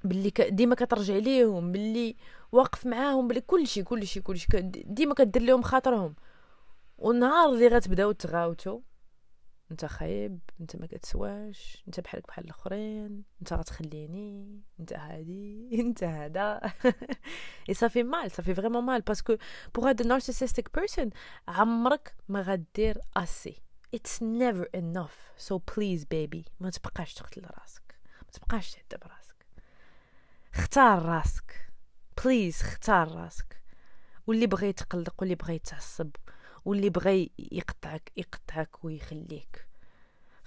باللي 0.05 0.31
ديما 0.49 0.75
كترجع 0.75 1.15
ليهم 1.15 1.73
باللي 1.73 2.17
واقف 2.53 2.87
معاهم 2.87 3.29
باللي 3.29 3.41
كلشي 3.41 3.83
كلشي 3.83 4.21
كلشي. 4.21 4.47
ديما 4.87 5.15
كدير 5.15 5.43
لهم 5.43 5.63
خاطرهم. 5.63 6.15
والنهار 6.99 7.49
اللي 7.49 7.69
غتبداو 7.69 8.13
تغاوتو 8.13 8.81
انت 9.71 9.85
خايب 9.85 10.39
انت 10.61 10.77
ما 10.77 10.87
كتسواش 10.87 11.85
انت 11.87 12.01
بحالك 12.01 12.27
بحال 12.29 12.45
الاخرين 12.45 13.23
انت 13.41 13.53
غتخليني 13.53 14.61
انت 14.81 14.93
هادي 14.93 15.69
انت 15.81 16.05
هذا 16.05 16.61
et 17.69 17.75
ça 17.75 17.84
fait 17.84 18.03
mal 18.03 18.31
ça 18.31 18.39
fait 18.39 18.55
vraiment 18.55 18.85
mal 18.85 19.01
parce 19.01 19.23
que 19.23 19.37
pour 19.75 19.89
هاد 19.89 20.07
narcissistic 20.07 20.75
person 20.75 21.11
عمرك 21.49 22.15
ما 22.29 22.41
غدير 22.41 22.99
assez 23.17 23.63
it's 23.95 24.23
never 24.23 24.69
enough 24.75 25.33
so 25.37 25.59
please 25.59 26.05
baby 26.05 26.45
ما 26.61 26.71
تبقاش 26.71 27.15
تقتل 27.15 27.47
راسك. 27.61 27.95
ما 28.23 28.31
تبقاش 28.33 28.71
تعذب 28.71 29.03
راسك. 29.03 29.47
اختار 30.55 31.03
راسك. 31.03 31.73
please 32.25 32.61
اختار 32.61 33.13
راسك. 33.13 33.63
واللي 34.27 34.47
بغى 34.47 34.69
يتقلق 34.69 35.15
واللي 35.19 35.35
بغى 35.35 35.55
يتعصب 35.55 36.11
واللي 36.69 36.91
بغى 36.91 37.31
يقطعك 37.39 38.13
يقطعك 38.17 38.85
ويخليك. 38.85 39.69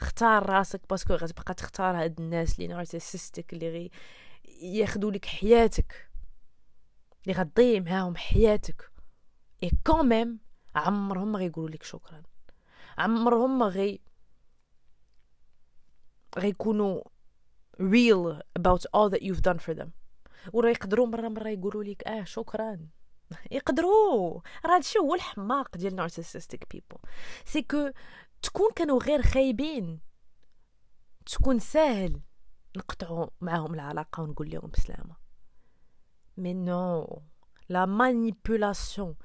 اختار 0.01 0.49
راسك 0.49 0.81
parce 0.89 1.04
que 1.04 1.13
غتبقى 1.13 1.53
تختار 1.53 2.03
هاد 2.03 2.19
الناس 2.19 2.55
اللي 2.55 2.67
narcissistic 2.67 3.53
اللي 3.53 3.69
غي 3.69 3.91
ياخذوا 4.61 5.11
لك 5.11 5.25
حياتك. 5.25 6.09
اللي 7.23 7.39
غتضيع 7.39 7.79
معاهم 7.79 8.15
حياتك. 8.15 8.91
et 9.63 9.71
quand 9.85 10.15
même 10.15 10.39
عمرهم 10.75 11.31
ما 11.31 11.39
غيقولوا 11.39 11.69
لك 11.69 11.83
شكرا. 11.83 12.23
عمرهم 12.97 13.59
ما 13.59 13.65
غي 13.65 13.99
غيكونوا 16.37 17.01
real 17.79 18.41
about 18.59 18.81
all 18.95 19.09
that 19.09 19.21
you've 19.21 19.41
done 19.41 19.59
for 19.59 19.73
them. 19.73 19.89
وراه 20.53 20.69
يقدروا 20.69 21.07
مرة 21.07 21.27
مرة 21.29 21.49
يقولوا 21.49 21.83
لك 21.83 22.03
آه 22.07 22.23
شكرا. 22.23 22.87
يقدروا. 23.51 24.41
راه 24.65 24.75
هادشي 24.75 24.99
هو 24.99 25.15
الحماق 25.15 25.77
ديال 25.77 25.95
narcissistic 25.95 26.71
people 26.71 26.97
c'est 27.45 27.61
que 27.61 27.91
تكون 28.41 28.71
كانوا 28.75 29.03
غير 29.03 29.21
خايبين 29.21 29.99
تكون 31.25 31.59
ساهل 31.59 32.21
نقطعوا 32.77 33.27
معاهم 33.41 33.73
العلاقة 33.73 34.23
ونقول 34.23 34.49
لهم 34.49 34.69
بسلامة. 34.69 35.15
mais 36.37 36.53
non 36.53 37.21
la 37.69 37.85
manipulation 37.85 39.15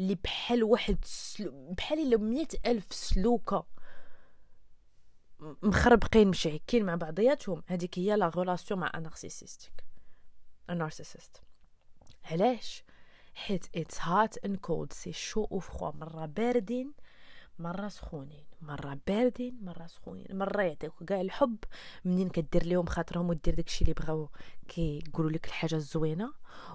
اللي 0.00 0.14
بحال 0.14 0.64
واحد 0.64 1.04
سلو... 1.04 1.72
بحال 1.72 1.98
إلا 1.98 2.16
مية 2.16 2.48
ألف 2.66 2.92
سلوكة 2.92 3.66
مخربقين 5.62 6.28
مشعكين 6.28 6.84
مع 6.84 6.94
بعضياتهم 6.94 7.62
هذيك 7.66 7.98
هي 7.98 8.16
la 8.16 8.28
relation 8.28 8.80
مع 8.80 8.92
narcissistic 8.98 9.84
narcissist 10.70 11.42
علاش؟ 12.24 12.84
حيت 13.40 13.66
it's 13.76 14.00
hot 14.00 14.44
and 14.44 14.56
cold 14.56 14.92
c'est 14.92 15.12
chaud 15.12 15.44
ou 15.52 15.58
froid 15.58 15.92
مره 15.92 16.26
باردين 16.26 16.92
مره 17.58 17.88
سخونين 17.88 18.44
مره 18.62 18.98
باردين 19.06 19.58
مره 19.62 19.86
سخونين 19.86 20.26
مره 20.38 20.62
يعطيوك 20.62 21.04
كاع 21.04 21.20
الحب 21.20 21.56
منين 22.04 22.28
كدير 22.28 22.66
لهم 22.66 22.86
خاطرهم 22.86 23.28
ودير 23.28 23.54
داكشي 23.54 23.82
اللي 23.84 23.94
بغاو 23.94 24.28
كيقولوا 24.68 25.30
لك 25.30 25.46
الحاجة 25.46 25.74
الزوينه 25.74 26.32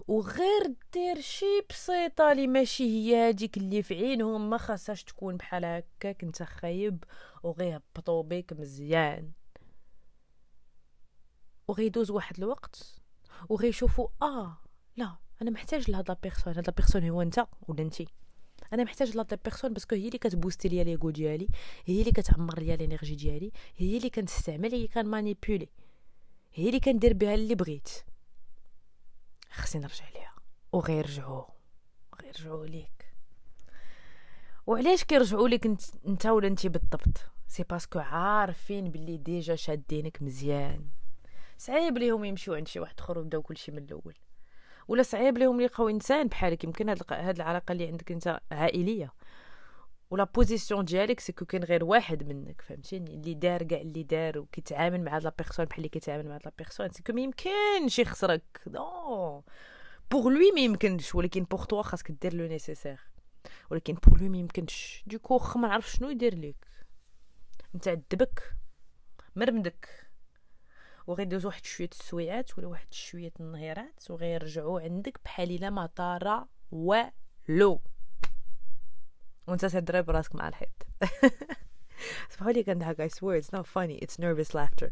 وغير 0.08 0.74
دير 0.94 1.22
شي 1.22 1.46
بسيطه 1.70 2.32
اللي 2.32 2.48
ماشي 2.48 2.84
هي 2.84 3.30
هذيك 3.30 3.58
اللي 3.58 3.84
في 3.84 3.94
عينهم 3.94 4.50
ما 4.50 4.58
خاصهاش 4.58 5.04
تكون 5.04 5.38
بحال 5.38 5.66
هكاك 5.66 6.24
انت 6.24 6.44
خايب 6.44 7.04
وغيهبطوا 7.44 8.24
بيك 8.24 8.54
مزيان 8.54 9.32
وغيدوز 11.68 12.12
واحد 12.12 12.38
الوقت 12.38 13.02
وغيشوفوا 13.50 14.08
آه 14.22 14.58
لا 14.98 15.25
أنا 15.42 15.52
محتاج 15.52 15.92
لهاد 15.92 16.10
la 16.10 16.18
personne. 16.24 16.54
هاد 16.54 16.68
la 16.68 16.74
personne 16.78 17.10
هو 17.10 17.22
أنت 17.22 17.48
ولا 17.68 17.82
أنتي؟ 17.82 18.08
أنا 18.74 18.84
محتاج 18.84 19.16
لهاد 19.16 19.32
la 19.32 19.40
personne 19.44 19.74
parce 19.74 19.88
que 19.88 19.96
هي 19.96 20.08
اللي 20.08 20.18
كت 20.18 20.29
booster 20.29 20.68
ليا 20.68 20.84
l'ego 20.84 21.10
ديالي 21.10 21.48
هي 21.86 22.00
اللي 22.00 22.12
كتعمر 22.12 22.60
ليا 22.60 22.76
l'énergie 22.76 23.16
ديالي 23.16 23.52
هي 23.78 23.98
اللي 23.98 24.10
كنستعمل 24.10 24.74
هي 24.74 24.88
كان 24.88 25.06
manipuler 25.06 25.70
هي 26.54 26.68
اللي 26.68 26.80
كندير 26.80 27.14
بها 27.14 27.34
اللي 27.34 27.56
بغيت. 27.56 27.90
خصني 29.52 29.82
نرجع 29.82 30.10
ليها. 30.14 30.36
وغيرجعوا 30.72 31.46
غيرجعوا 32.22 32.66
ليك. 32.66 33.16
وعلاش 34.68 35.04
كيرجعوا 35.04 35.48
لك 35.48 35.66
انت 35.66 35.82
انت 36.08 36.26
ولا 36.26 36.48
انت 36.48 36.68
بالضبط؟ 36.68 37.18
c'est 37.48 37.64
parce 37.64 37.86
que 37.86 38.00
عارفين 38.00 38.90
باللي 38.92 39.18
déjà 39.18 39.56
شادينك 39.56 40.22
مزيان. 40.22 40.90
صعيب 41.58 41.98
ليهم 41.98 42.26
يمشيو 42.26 42.54
عند 42.54 42.68
شي 42.68 42.80
واحد 42.80 43.00
آخر 43.00 43.20
وبداو 43.20 43.42
كلشي 43.42 43.72
من 43.72 43.78
الأول. 43.78 44.16
ولا 44.88 45.04
صعيب 45.04 45.38
لهم 45.38 45.62
يلقاو 45.62 45.90
إنسان 45.90 46.28
بحالك 46.28 46.64
يمكن 46.64 46.90
هاد, 46.90 47.04
هاد 47.12 47.36
العلاقة 47.36 47.72
اللي 47.72 47.88
عندك 47.88 48.12
أنت 48.12 48.40
عائلية. 48.52 49.14
و 50.10 50.15
la 50.15 50.24
position 50.24 50.86
ديالك 50.86 51.20
c'est 51.20 51.36
que 51.36 51.46
كاين 51.46 51.64
غير 51.64 51.84
واحد 51.84 52.24
منك 52.24 52.62
فهمتيني؟ 52.62 53.14
اللي 53.14 53.34
دار 53.34 53.64
كاع 53.64 53.82
اللي 53.82 54.04
دار 54.04 54.40
وكيتعامل 54.40 55.04
مع 55.04 55.16
هاد 55.16 55.24
la 55.24 55.34
personne 55.38 55.66
بحال 55.66 55.78
اللي 55.78 55.90
كيتعامل 55.90 56.28
مع 56.28 56.36
هاد 56.36 56.42
la 56.46 56.52
personne 56.58 56.92
c'est 56.92 57.06
que 57.06 57.14
ما 57.14 57.22
يمكنش 57.22 58.00
يخسرك. 58.00 58.62
non 58.68 59.44
pour 60.12 60.30
lui 60.30 60.52
ما 60.52 60.60
يمكنش 60.60 61.16
ولكن 61.16 61.44
pour 61.44 61.66
toi 61.66 61.82
خاصك 61.82 62.12
دير 62.12 62.34
le 62.34 62.48
nécessaire 62.48 63.00
ولكن 63.72 63.94
pour 63.94 64.18
lui 64.20 64.30
ما 64.30 64.38
يمكنش. 64.38 65.04
du 65.08 65.18
coup 65.18 65.38
خ 65.38 65.58
ما 65.58 65.68
نعرف 65.68 65.92
شنو 65.92 66.10
يدير 66.10 66.36
ليك. 66.36 66.66
أنت 67.76 67.88
عذبك 67.88 68.56
مرمدك 71.06 71.10
وغيدوز 71.10 71.46
واحد 71.46 71.66
شوية 71.66 71.90
السويعات 71.92 72.58
ولا 72.58 72.68
واحد 72.68 72.94
شوية 72.94 73.34
النهيرات 73.40 74.04
وغيرجعوا 74.12 74.82
عندك 74.82 75.20
بحال 75.26 75.52
إلا 75.52 75.70
ما 75.70 75.86
طار 75.86 76.46
والو. 76.72 77.82
وانت 79.48 79.66
تضرب 79.66 80.10
راسك 80.10 80.36
مع 80.36 80.48
الحيط. 80.48 80.88
سمحوا 82.30 82.52
لي 82.52 82.64
كنضحك 82.64 83.02
I 83.02 83.10
swear 83.10 83.42
it's 83.42 83.52
not 83.52 83.66
funny 83.66 84.00
it's 84.02 84.18
nervous 84.20 84.54
laughter. 84.54 84.90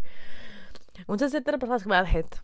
وانت 1.07 1.23
تضرب 1.23 1.63
راسك 1.63 1.87
مع 1.87 1.99
الحيط. 1.99 2.43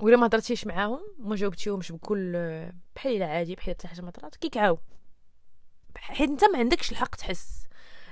ولا 0.00 0.16
ما 0.16 0.26
هضرتيش 0.26 0.66
معاهم 0.66 1.00
وما 1.18 1.36
جاوبتيهمش 1.36 1.92
بكل 1.92 2.32
بحال 2.96 3.16
إلا 3.16 3.26
عادي 3.26 3.54
بحال 3.54 3.74
حتى 3.74 3.88
حاجة 3.88 4.00
ما 4.00 4.10
طرات 4.10 4.36
كيكعاو. 4.36 4.78
حيت 5.96 6.30
أنت 6.30 6.44
ما 6.44 6.58
عندكش 6.58 6.92
الحق 6.92 7.16
تحس. 7.16 7.66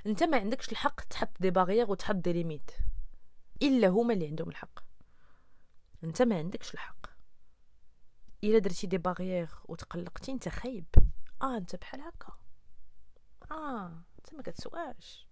أنت 0.06 0.22
ما 0.22 0.36
عندكش 0.36 0.72
الحق 0.72 1.00
تحط 1.00 1.30
دي 1.40 1.50
باغيير 1.50 1.90
وتحط 1.90 2.16
دي 2.16 2.32
ليميت 2.32 2.70
إلا 3.62 3.88
هما 3.88 4.14
اللي 4.14 4.26
عندهم 4.26 4.48
الحق. 4.48 4.78
أنت 6.04 6.22
ما 6.22 6.38
عندكش 6.38 6.74
الحق. 6.74 7.06
إلا 8.44 8.58
درتي 8.58 8.86
دي 8.86 8.98
باغيير 8.98 9.48
وتقلقتي 9.64 10.32
أنت 10.32 10.48
خايب. 10.48 10.86
آه 11.42 11.56
أنت 11.56 11.76
بحال 11.76 12.00
هكا. 12.00 12.32
آه 13.50 14.02
أنت 14.18 14.34
ما 14.34 14.42
كتسواش 14.42 15.26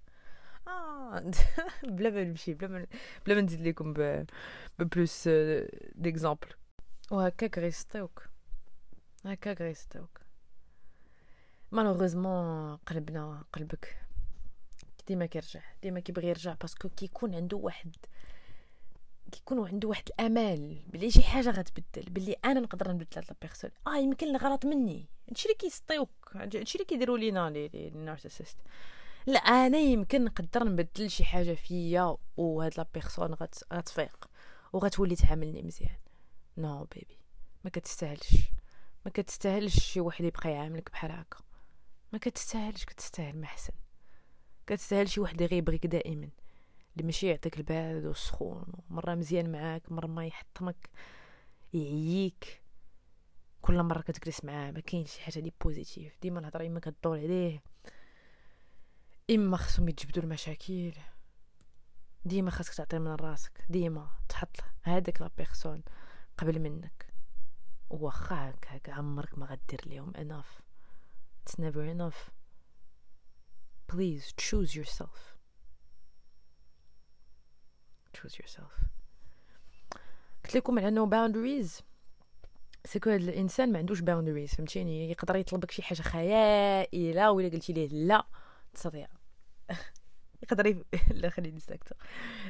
آه 0.69 1.31
بلا 1.83 2.11
ما 2.11 2.25
نمشي 2.25 2.55
بلا 2.55 2.69
ما 2.69 2.87
بلا 3.27 3.35
ما 3.35 3.41
نزيد 3.41 3.67
لكم 3.67 3.93
ب 3.93 4.27
plus 4.79 5.29
d'exemples 5.95 6.49
وهكاك 7.11 7.59
غيسطيوك 7.59 8.29
هكاك 9.25 9.63
غيسطيوك 9.63 10.21
malheureusement 11.73 12.77
قلبنا 12.77 13.45
قلبك. 13.53 13.99
ديما 15.09 15.27
كيرجع. 15.27 15.61
ديما 15.83 16.01
كيبغي 16.01 16.29
يرجع 16.29 16.55
parce 16.55 16.76
que 16.76 16.89
كيكون 16.89 17.35
عنده 17.35 17.57
واحد 17.57 17.97
كيكون 19.33 19.69
عنده 19.69 19.89
واحد 19.89 20.09
الأمال 20.09 20.83
بلي 20.87 21.11
شي 21.11 21.23
حاجة 21.23 21.51
غتبدل 21.51 22.11
بلي 22.11 22.33
أنا 22.33 22.61
نقدر 22.61 22.93
نبدل 22.93 23.07
هاد 23.17 23.37
personne. 23.43 23.71
آه 23.87 23.97
يمكن 23.97 24.37
الغلط 24.37 24.67
مني. 24.67 25.07
هادشي 25.29 25.45
اللي 25.45 25.57
كيسطيوك. 25.59 26.11
هادشي 26.35 26.75
اللي 26.79 26.85
كيديروا 26.85 27.19
لينا 27.19 27.51
les 27.51 27.71
narcissistes 27.75 28.57
لا 29.27 29.39
أنا 29.39 29.79
يمكن 29.79 30.25
نقدر 30.25 30.65
نبدل 30.65 31.11
شي 31.11 31.25
حاجة 31.25 31.55
فيا 31.55 32.17
وهاد 32.37 32.73
la 32.79 32.87
personne 32.95 33.35
غت... 33.35 33.65
غتفيق 33.73 34.31
وغتولي 34.73 35.17
تعاملني 35.17 35.63
مزيان. 35.63 35.97
no 36.57 36.85
no, 36.85 36.95
baby 36.95 37.19
ما 37.65 37.71
كتستاهلش. 37.71 38.37
ما 39.05 39.11
كتستاهلش 39.11 39.81
شي 39.81 40.01
واحد 40.01 40.25
يبقى 40.25 40.51
يعاملك 40.51 40.91
بحال 40.91 41.11
هكا. 41.11 41.39
ما 42.13 42.19
كتستاهلش 42.19 42.85
كتستاهل 42.85 43.37
ما 43.37 43.45
أحسن. 43.45 43.73
كتستاهل 44.67 45.09
شي 45.09 45.21
واحد 45.21 45.41
يغيبغيك 45.41 45.87
دائما. 45.87 46.29
ماشي 47.03 47.27
يعطيك 47.27 47.57
البارد 47.57 48.05
والسخون 48.05 48.65
مره 48.91 49.15
مزيان 49.15 49.53
معاك 49.53 49.93
مرة 49.93 50.07
ما 50.07 50.27
يحطمك 50.27 50.91
يعييك. 51.73 52.63
كل 53.63 53.83
مرة 53.83 54.01
كتجلس 54.01 54.45
معاه 54.45 54.71
ما 54.71 54.81
كاينش 54.81 55.11
شي 55.11 55.21
حاجة 55.21 55.39
لي 55.39 55.53
positive 55.61 56.19
ديما 56.23 56.41
الهضرة 56.41 56.67
اما 56.67 56.81
كدور 56.81 57.19
عليه. 57.19 57.63
إما 59.31 59.57
خصهم 59.57 59.89
يتجبدوا 59.89 60.23
المشاكل. 60.23 60.93
ديما 62.25 62.51
خاصك 62.51 62.75
تعطي 62.75 62.99
من 62.99 63.15
راسك. 63.15 63.65
ديما 63.69 64.11
تحط 64.29 64.57
هذاك 64.83 65.21
la 65.21 65.31
personne 65.39 65.83
قبل 66.39 66.59
منك. 66.59 67.15
واخا 67.91 68.51
هكاك 68.51 68.91
عمرك 68.91 69.39
ما 69.39 69.47
غدير 69.47 69.81
ليهم 69.87 70.13
enough. 70.13 70.63
It's 71.45 71.59
never 71.59 71.85
enough. 71.97 72.31
Please 73.93 74.33
choose 74.37 74.75
yourself. 74.77 75.38
Choose 78.17 78.35
yourself. 78.35 78.89
قلت 80.45 80.57
لكم 80.57 80.79
على 80.79 80.89
إنه 80.89 81.11
boundaries. 81.11 81.83
parce 82.85 83.01
que 83.01 83.11
الانسان 83.11 83.73
ما 83.73 83.79
عندوش 83.79 84.01
boundaries 84.01 84.57
فهمتيني؟ 84.57 85.11
يقدر 85.11 85.37
يطلبك 85.37 85.71
شي 85.71 85.83
حاجة 85.83 86.03
خياليه 86.03 87.29
ولا 87.29 87.49
قلتي 87.49 87.73
ليه 87.73 87.89
لا 87.89 88.27
تستطيع. 88.75 89.09
يقدر 90.43 90.67
يف... 90.67 90.79
لا 91.11 91.31
خليني 91.31 91.61
ساكته 91.61 91.97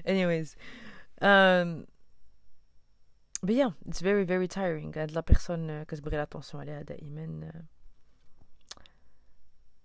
anyways 0.07 0.49
um, 1.23 1.87
but 3.47 3.55
yeah 3.55 3.71
it's 3.89 4.01
very 4.01 4.25
very 4.25 4.49
tiring. 4.49 4.99
هاد 4.99 5.11
la 5.11 5.21
personne 5.21 5.83
كتبغي 5.83 6.17
l'attention 6.17 6.63
عليها 6.63 6.83
دائما. 6.83 7.53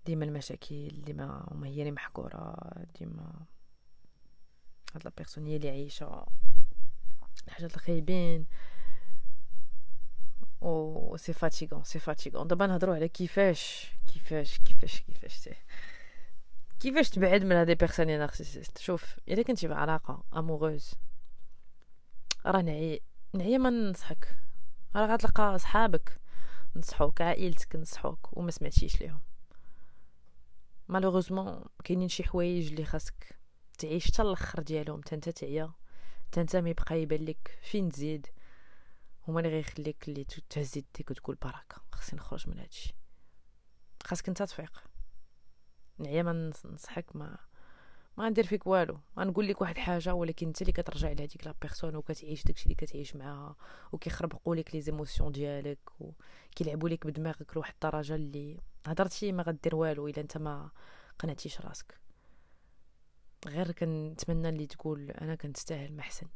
ديما 0.06 0.26
المشاكل 0.26 1.02
ديما 1.02 1.62
هي 1.64 1.80
اللي 1.80 1.92
محقورة 1.92 2.56
ديما 3.00 3.46
هاد 4.96 5.06
la 5.06 5.12
personne 5.18 5.46
هي 5.46 5.56
اللي 5.56 5.70
عايشة 5.70 6.26
الحاجات 7.48 7.76
الخايبين. 7.76 8.46
و 10.62 11.18
c'est 11.18 11.34
fatigant 11.34 11.84
c'est 11.84 12.00
fatigant. 12.00 12.48
دابا 12.48 12.68
نهضروا 12.68 12.96
على 12.96 13.08
كيفاش 13.08 13.92
كيفاش 14.14 14.60
كيفاش 14.60 15.02
كيفاش 15.02 15.50
كيفاش 16.80 17.10
تبعد 17.10 17.44
من 17.44 17.56
هذه 17.56 17.74
personne 17.74 18.18
narcissiste؟ 18.18 18.78
شوف 18.78 19.20
الا 19.28 19.44
كنتي 19.44 19.68
في 19.68 19.74
علاقه 19.74 20.24
amoureuse 20.36 20.92
راه 22.46 22.62
نعي 22.62 23.02
نعي 23.34 23.58
ما 23.58 23.70
ننصحك. 23.70 24.38
راه 24.96 25.14
غتلقى 25.14 25.60
صحابك 25.60 26.20
نصحوك 26.76 27.22
عائلتك 27.22 27.76
نصحوك 27.76 28.38
وما 28.38 28.52
سمعتيش 28.52 29.02
ليهم. 29.02 29.22
malheureusement 30.88 31.66
كاينين 31.84 32.08
شي 32.08 32.24
حوايج 32.24 32.68
اللي 32.68 32.86
خاصك 32.86 33.40
تعيش 33.84 34.12
حتى 34.12 34.22
الأخر 34.22 34.62
ديالهم 34.62 35.02
حتى 35.02 35.16
أنت 35.16 35.30
تعيا 35.30 35.72
حتى 36.28 36.42
أنت 36.42 36.56
ما 36.56 36.70
يبقى 36.70 37.02
يبان 37.02 37.26
لك 37.26 37.60
فين 37.62 37.90
تزيد. 37.90 38.28
هما 39.28 39.40
اللي 39.40 39.52
غيخليك 39.52 40.10
اللي 40.10 40.24
تهز 40.50 40.78
يديك 40.78 41.12
وتقول 41.12 41.36
بركة 41.36 41.82
خصني 41.92 42.20
نخرج 42.20 42.50
من 42.50 42.60
هادشي 42.60 42.96
خاصك 44.04 44.28
أنت 44.28 44.44
تفيق. 44.44 44.84
نعيا 45.98 46.24
ما 46.24 46.52
ننصحك 46.66 47.16
ما 47.16 47.38
ما 48.18 48.30
ندير 48.30 48.46
فيك 48.48 48.68
والو. 48.68 49.00
غنقول 49.20 49.48
لك 49.48 49.62
واحد 49.62 49.76
الحاجة 49.76 50.14
ولكن 50.14 50.48
أنت 50.48 50.62
اللي 50.62 50.72
كترجع 50.72 51.08
لهاديك 51.12 51.48
la 51.48 51.54
personne 51.62 51.96
وكتعيش 51.96 52.44
داكشي 52.44 52.64
اللي 52.64 52.76
كتعيش 52.76 53.16
معاها 53.16 53.56
وكيخربقوا 53.92 54.56
لك 54.56 54.76
les 54.76 54.82
émotions 54.82 55.32
ديالك 55.32 55.80
وكيلعبوا 56.00 56.90
لك 56.90 57.08
بدماغك 57.08 57.56
لواحد 57.56 57.74
الدرجة 57.74 58.16
اللي 58.16 58.60
هضرتي 58.88 59.32
ما 59.32 59.44
غدير 59.44 59.76
والو 59.76 60.08
إلا 60.08 60.22
أنت 60.22 60.38
ما 60.38 60.72
قنعتيش 61.20 61.62
راسك. 61.62 62.03
غير 63.48 63.72
كنتمنى 63.72 64.50
اللي 64.50 64.68
تقول 64.68 65.12
أنا 65.12 65.36
كنستاهل 65.36 65.94
ما 65.94 66.02
احسن 66.02 66.28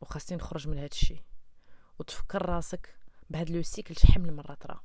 وخاصني 0.00 0.36
نخرج 0.36 0.68
من 0.68 0.78
هاد 0.78 0.90
الشيء 0.92 1.22
وتفكر 1.98 2.48
راسك 2.48 2.96
بهاد 3.30 3.50
le 3.50 3.62
cycle 3.62 3.96
شحال 3.96 4.22
من 4.22 4.36
مرة 4.36 4.54
طرا. 4.54 4.80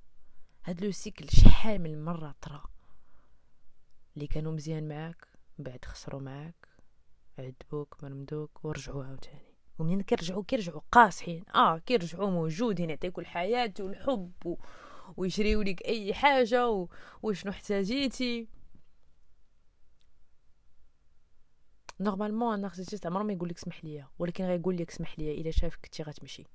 هاد 0.63 0.83
le 0.83 0.91
cycle 0.91 1.29
شحال 1.29 1.81
من 1.81 2.05
مرة 2.05 2.35
طرا. 2.41 2.63
اللي 4.15 4.27
كانوا 4.27 4.51
مزيان 4.51 4.87
معاك 4.87 5.27
بعد 5.57 5.85
خسروا 5.85 6.21
معاك. 6.21 6.67
عذبوك 7.39 8.03
مرمدوك 8.03 8.65
ورجعوا 8.65 9.05
عاوتاني. 9.05 9.55
ومنين 9.79 10.01
كيرجعوا؟ 10.01 10.43
كيرجعوا 10.47 10.81
قاصحين. 10.91 11.43
آه 11.55 11.77
كيرجعوا 11.77 12.29
موجودين 12.29 12.89
يعطيكوا 12.89 13.23
الحياة 13.23 13.73
والحب 13.79 14.31
و... 14.45 14.55
ويشريو 15.17 15.61
لك 15.61 15.81
أي 15.85 16.13
حاجة 16.13 16.69
و... 16.69 16.87
وشنو 17.23 17.51
احتاجيتي. 17.51 18.47
normalement 21.99 22.55
ال 22.55 22.59
narcissiste 22.59 23.05
عمره 23.05 23.23
ما 23.23 23.33
يقول 23.33 23.49
لك 23.49 23.57
اسمح 23.57 23.85
ليا 23.85 24.07
ولكن 24.19 24.43
غيقول 24.43 24.77
لك 24.77 24.91
اسمح 24.91 25.19
ليا 25.19 25.41
الا 25.41 25.51
شافك 25.51 25.79
كنتي 25.85 26.03
غتمشي 26.03 26.45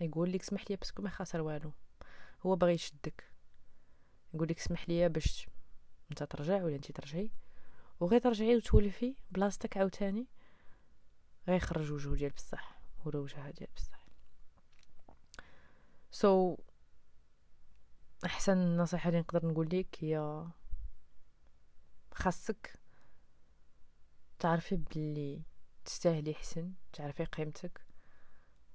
يقول 0.00 0.32
لك 0.32 0.42
اسمح 0.42 0.64
ليا 0.70 0.76
parce 0.76 0.92
que 0.92 1.02
ما 1.02 1.10
خاسر 1.10 1.40
والو 1.40 1.72
هو 2.46 2.56
باغي 2.56 2.72
يشدك 2.72 3.24
يقول 4.34 4.48
لك 4.48 4.58
اسمح 4.58 4.88
ليا 4.88 5.08
باش 5.08 5.48
انت 6.10 6.22
ترجع 6.22 6.64
ولا 6.64 6.76
انت 6.76 6.92
ترجعي 6.92 7.30
وغير 8.00 8.20
ترجعي 8.20 8.56
وتولفي 8.56 9.14
بلاصتك 9.30 9.76
عاوتاني 9.76 10.26
غيخرج 11.48 11.92
وجهه 11.92 12.14
ديال 12.14 12.30
بصح 12.30 12.80
ولا 13.04 13.18
وجهها 13.18 13.50
ديال 13.50 13.68
بصح 13.76 14.06
so 16.10 16.56
so, 16.56 16.60
احسن 18.24 18.76
نصيحه 18.76 19.08
اللي 19.08 19.20
نقدر 19.20 19.46
نقول 19.46 19.68
لك 19.72 19.96
هي 20.00 20.44
خاصك 22.16 22.80
تعرفي 24.38 24.76
بلي 24.76 25.42
تستاهلي 25.84 26.34
حسن 26.34 26.72
تعرفي 26.92 27.24
قيمتك 27.24 27.86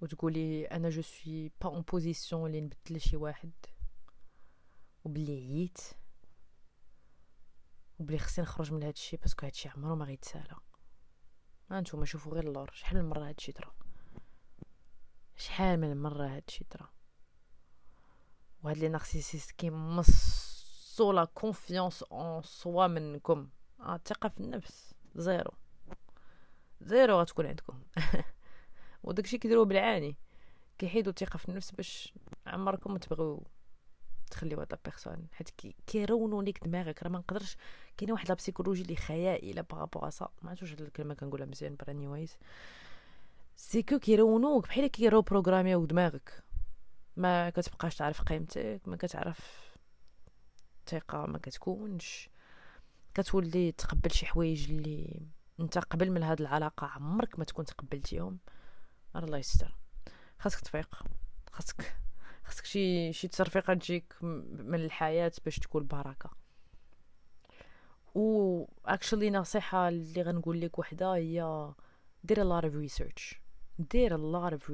وتقولي 0.02 0.66
أنا 0.66 0.90
je 0.90 1.02
suis 1.02 1.52
pas 1.62 1.70
en 1.70 1.82
position 1.82 2.46
اللي 2.46 2.62
نبدل 2.62 3.02
شي 3.02 3.18
واحد 3.18 3.52
وبلي 5.04 5.36
عييت 5.36 5.80
وبلي 8.00 8.20
خصني 8.20 8.44
نخرج 8.46 8.74
من 8.74 8.84
هادشي 8.84 9.18
parce 9.18 9.35
que 9.35 9.46
هادشي 9.46 9.70
عمرو 9.70 9.96
ما 9.96 10.06
غيتسالى. 10.06 10.56
هانتوما 11.72 12.06
شوفوا 12.06 12.34
غير 12.34 12.48
اللور 12.48 12.72
شحال 12.74 13.04
من 13.04 13.10
مرة 13.10 13.30
هادشي 13.30 13.52
طرا 13.52 13.74
شحال 15.36 15.80
من 15.80 16.02
مرة 16.02 16.28
هادشي 16.28 16.64
طرا 16.64 16.90
وهاد 18.64 18.78
les 18.78 18.88
narcissistes 18.88 19.52
كيمصوا 21.02 21.14
la 21.14 21.26
confiance 21.26 22.04
en 22.04 22.42
soi 22.42 22.88
منكم. 22.88 23.48
آه 23.80 23.96
الثقة 23.96 24.30
في 24.30 24.40
النفس 24.40 24.94
zéro. 25.16 25.52
zéro 26.82 27.20
غتكون 27.20 27.46
عندكم. 27.46 27.80
وداكشي 29.04 29.38
كيديروه 29.38 29.66
بالعاني. 29.66 30.16
كيحيدوا 30.78 31.12
الثقة 31.12 31.38
في 31.38 31.50
النفس 31.50 31.72
باش 31.72 32.14
عمركم 32.48 32.98
تبغيو 32.98 33.44
تخليو 34.32 34.60
هاد 34.60 34.80
personne. 34.86 35.28
حيت 35.34 35.50
كيرونوا 35.88 36.44
ليك 36.44 36.64
دماغك. 36.64 37.04
راه 37.04 37.10
ما 37.10 37.20
نقدرش 37.20 37.58
كاينة 37.98 38.14
واحد 38.14 38.30
la 38.30 38.36
psychologie 38.36 38.82
اللي 38.82 38.96
خيالي 38.96 39.54
par 39.54 39.62
rapport 39.62 40.10
à 40.10 40.16
ça 40.16 40.30
ما 40.42 40.50
عرفتش 40.50 40.72
هاد 40.72 40.82
الكلمة 40.82 41.14
كنقولها 41.14 41.46
مزيان 41.46 41.76
brainwash 41.76 42.38
c'est 43.56 43.84
que 43.84 44.00
كيرونوك. 44.00 44.68
بحال 44.68 44.88
كي 44.88 45.22
reprogramm 45.22 45.75
يو 45.75 45.86
دماغك. 45.86 46.44
ما 47.18 47.50
كتبقاش 47.50 47.96
تعرف 47.96 48.22
قيمتك 48.22 48.82
ما 48.86 48.96
كتعرف 48.96 49.71
الثقه 50.94 51.26
ما 51.26 51.38
كتكونش. 51.38 52.30
كتولي 53.14 53.72
تقبل 53.72 54.12
شي 54.12 54.26
حوايج 54.26 54.72
اللي 54.72 55.22
انت 55.60 55.78
قبل 55.78 56.12
من 56.12 56.24
هاد 56.24 56.42
العلاقة 56.42 56.88
عمرك 56.88 57.40
ما 57.40 57.46
تكون 57.46 57.66
تقبلتيهم. 57.66 58.40
الله 59.16 59.38
يستر. 59.38 59.76
خاصك 60.40 60.60
تفيق. 60.60 61.04
خاصك 61.52 61.96
خاصك 62.44 62.66
شي 62.66 63.14
شي 63.14 63.28
تصرفيقة 63.28 63.74
تجيك 63.74 64.14
من 64.22 64.76
الحياة 64.76 65.32
باش 65.46 65.60
تكون 65.60 65.88
بركه 65.88 66.30
و 68.16 68.66
actually 68.86 69.30
نصيحة 69.30 69.90
اللي 69.90 70.22
غنقول 70.22 70.62
لك 70.62 70.80
وحدة 70.80 71.16
هي 71.16 71.72
دير 72.24 72.38
a 72.44 72.62
lot 72.62 72.66
of 72.66 73.02
دير 73.80 74.18
a 74.18 74.20
lot 74.20 74.54
of 74.54 74.72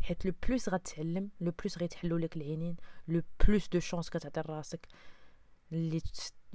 حيت 0.00 0.26
le 0.26 0.32
plus 0.48 0.68
غتعلم 0.68 1.30
le 1.40 1.52
plus 1.60 1.78
غيتحلوا 1.78 2.18
لك 2.18 2.36
العينين 2.36 2.76
le 3.08 3.22
plus 3.46 3.68
de 3.68 3.80
chance 3.80 4.10
كتعطي 4.10 4.40
لراسك 4.40 4.88
اللي 5.72 6.00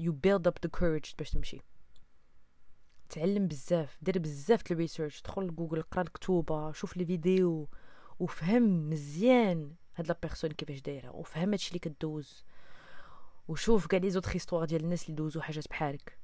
you 0.01 0.11
build 0.11 0.41
up 0.47 0.53
the 0.65 0.79
courage 0.79 1.15
باش 1.17 1.29
تمشي. 1.31 1.61
تعلم 3.09 3.47
بزاف 3.47 3.97
دير 4.01 4.19
بزاف 4.19 4.71
ال 4.71 4.77
research 4.77 5.21
دخل 5.21 5.41
لجوجل 5.41 5.81
قرا 5.81 6.01
الكتوبة 6.01 6.71
شوف 6.71 6.97
les 6.97 7.05
vidéos 7.05 7.69
وفهم 8.19 8.89
مزيان 8.89 9.75
هاد 9.95 10.07
la 10.07 10.17
personne 10.21 10.51
كيفاش 10.51 10.81
دايرة 10.81 11.11
وفهم 11.15 11.49
هادشي 11.49 11.67
اللي 11.69 11.79
كدوز 11.79 12.45
وشوف 13.47 13.87
كاع 13.87 13.99
les 13.99 14.09
autres 14.09 14.31
histoires 14.33 14.65
ديال 14.65 14.83
الناس 14.83 15.03
اللي 15.03 15.15
دوزو 15.15 15.41
حاجات 15.41 15.67
بحالك. 15.69 16.17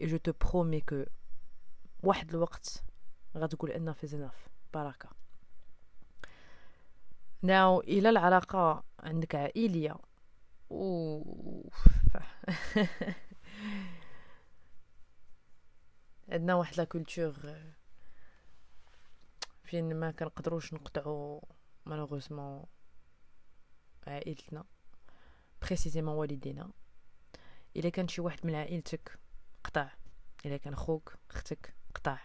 et 0.00 0.06
je 0.06 0.16
te 0.16 0.32
promets 0.40 0.80
que 0.80 1.04
واحد 2.02 2.34
الوقت 2.34 2.84
غتقول 3.36 3.70
enough 3.70 3.92
is 3.92 4.06
enough 4.06 4.48
parce 4.74 4.95
que 4.95 5.08
now 7.42 7.80
إلى 7.80 8.08
العلاقة 8.08 8.84
عندك 8.98 9.34
عائلية 9.34 9.96
عندنا 16.28 16.54
واحد 16.54 16.76
la 16.76 16.84
culture 16.84 17.34
فين 19.64 19.96
ما 19.96 20.10
كنقدروش 20.10 20.74
نقطعو 20.74 21.48
malheureusement 21.86 22.64
عائلتنا 24.06 24.64
précisément 25.62 26.14
والدينا. 26.14 26.70
إلا 27.76 27.88
كان 27.88 28.08
شي 28.08 28.20
واحد 28.20 28.46
من 28.46 28.54
عائلتك 28.54 29.18
قطع 29.64 29.90
إلا 30.46 30.56
كان 30.56 30.76
خوك 30.76 31.14
أختك 31.30 31.74
قطع. 31.94 32.18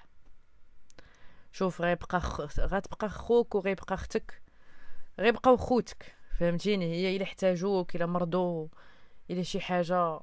شوف 1.51 1.81
غيبقى. 1.81 2.19
غتبقى 2.59 3.09
خوك 3.09 3.55
وغيبقى 3.55 3.95
أختك 3.95 4.41
غيبقاو 5.19 5.57
خوتك. 5.57 6.15
فهمتيني؟ 6.39 6.85
هي 6.85 7.15
إلا 7.15 7.23
احتاجوك 7.23 7.95
إلا 7.95 8.05
مرضو 8.05 8.69
إلا 9.29 9.43
شي 9.43 9.59
حاجة. 9.59 10.19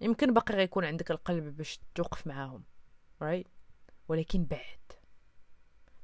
يمكن 0.00 0.34
باقي 0.34 0.54
غيكون 0.54 0.84
عندك 0.84 1.10
القلب 1.10 1.56
باش 1.56 1.80
توقف 1.94 2.26
معاهم 2.26 2.64
right 3.22 3.46
right? 3.46 3.50
ولكن 4.08 4.44
بعد. 4.44 4.78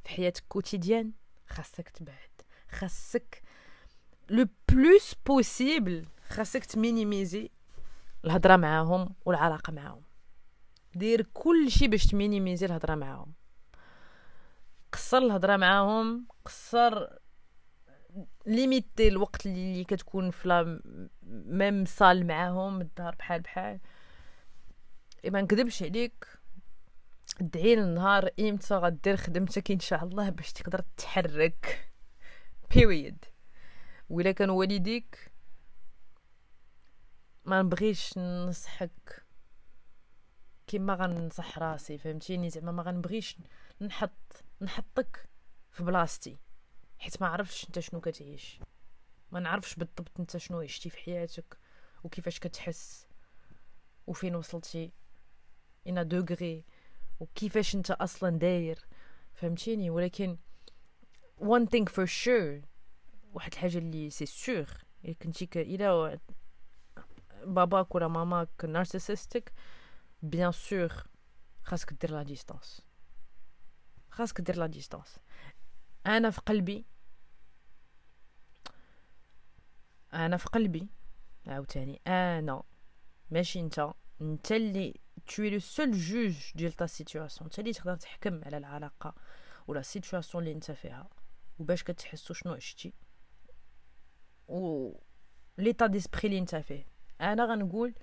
في 0.04 0.08
حياتك 0.08 0.44
quotidienne 0.48 1.12
خاصك 1.48 1.88
تبعد. 1.88 2.30
خاصك 2.70 3.42
le 4.28 4.46
plus 4.68 5.14
possible 5.26 6.07
خاصك 6.28 6.64
ت 6.64 6.73
minimiser 6.73 7.50
الهضرة 8.24 8.56
معاهم 8.56 9.14
والعلاقة 9.24 9.72
معاهم. 9.72 10.02
دير 10.94 11.22
كل 11.22 11.70
شيء 11.70 11.88
باش 11.88 12.06
ت 12.07 12.12
minimiser 12.12 12.66
الهضرة 12.66 12.94
معاهم. 12.94 13.32
قصر 14.92 15.18
الهضرة 15.18 15.56
معاهم 15.56 16.26
قصر 16.44 17.08
limiter 18.46 19.09
الوقت 19.09 19.46
اللي 19.46 19.85
كتكون 19.85 20.31
في 20.31 20.81
même 21.22 21.85
salle 21.85 22.26
معاهم 22.27 22.81
الدار 22.81 23.14
بحال 23.14 23.40
بحال. 23.40 23.81
ما 25.24 25.40
نكذبش 25.40 25.83
عليك. 25.83 26.27
ادعي 27.40 27.74
النهار 27.74 28.31
إمتى 28.40 28.74
غدير 28.74 29.16
خدمتك 29.16 29.70
إن 29.70 29.81
شاء 29.81 30.05
الله 30.05 30.31
باش 30.31 30.53
تقدر 30.53 30.81
تتحرك 30.81 31.92
period 32.74 33.24
ولا 34.09 34.33
كان 34.33 34.50
والديك 34.50 35.33
ما 37.44 37.62
نبغيش 37.62 38.18
ننصحك. 38.18 39.24
كيما 40.66 40.94
غنصح 40.94 41.59
راسي 41.59 41.98
فهمتيني؟ 41.98 42.50
زعما 42.50 42.72
ما 42.72 42.83
غنبغيش 42.83 43.38
نحط 43.81 44.44
نحطك 44.61 45.29
في 45.70 45.85
بلاصتي. 45.85 46.38
حيت 46.98 47.22
ما 47.22 47.28
عرفتش 47.28 47.66
انت 47.66 47.78
شنو 47.78 48.00
كتعيش. 48.00 48.61
ما 49.33 49.40
نعرفش 49.40 49.74
بالضبط 49.74 50.20
انت 50.20 50.37
شنو 50.37 50.61
عشتي 50.61 50.90
في 50.90 50.98
حياتك 50.98 51.59
وكيفاش 52.04 52.38
كتحس 52.38 53.07
وفين 54.07 54.35
وصلتي. 54.35 54.92
ان 55.87 56.09
دوغري 56.09 56.64
وكيفاش 57.20 57.74
انت 57.74 57.90
أصلا 57.90 58.38
داير. 58.38 58.78
فهمتيني؟ 59.35 59.90
ولكن 59.90 60.38
one 61.40 61.66
thing 61.66 61.85
for 61.92 62.07
sure 62.07 62.64
واحد 63.35 63.52
الحاجة 63.52 63.78
اللي 63.78 64.11
c'est 64.11 64.26
sûr 64.26 64.66
الا 65.04 65.14
كنتي 65.14 65.48
الا 65.57 66.18
باباك 67.44 67.94
ولا 67.94 68.09
ماماك 68.09 68.64
narcissique 68.64 69.52
bien 70.22 70.52
sûr 70.52 70.92
خاصك 71.62 71.92
دير 71.92 72.11
la 72.11 72.22
distance 72.22 72.83
خاصك 74.11 74.40
دير 74.40 74.57
la 74.57 74.66
distance 74.66 75.18
أنا 76.06 76.30
في 76.30 76.40
قلبي. 76.40 76.86
أنا 80.14 80.36
في 80.36 80.46
قلبي. 80.46 80.88
عاوتاني. 81.46 82.00
أنا. 82.06 82.62
ماشي 83.30 83.60
أنت. 83.60 83.90
أنت 84.20 84.52
اللي 84.52 84.94
es 85.28 85.32
le 85.32 85.60
seul 85.60 85.92
juge 85.92 86.56
ديال 86.56 86.72
ta 86.72 86.87
situation 86.87 87.44
أنت 87.50 87.58
اللي 87.58 87.72
تقدر 87.72 87.96
تحكم 87.96 88.44
على 88.44 88.56
العلاقة 88.56 89.14
ولا 89.66 89.80
ال 89.80 89.87
situation 89.87 90.44
اللي 90.44 90.54
أنت 90.54 90.70
فيها. 90.70 91.08
وباش 91.58 91.82
كتحسو 91.82 92.34
شنو 92.34 92.52
عشتي. 92.52 92.92
و 94.48 94.90
l'état 95.59 95.87
d'esprit 95.87 96.28
اللي 96.28 96.38
أنت 96.38 96.56
فيه. 96.56 96.86
أنا 97.20 97.44
غنقول 97.44 97.94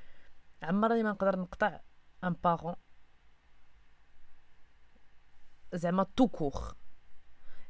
عمرني 0.64 1.04
ما 1.04 1.12
نقدر 1.12 1.40
نقطع 1.40 1.80
un 2.24 2.34
parent 2.44 2.76
زعما 5.74 6.04
تو 6.16 6.28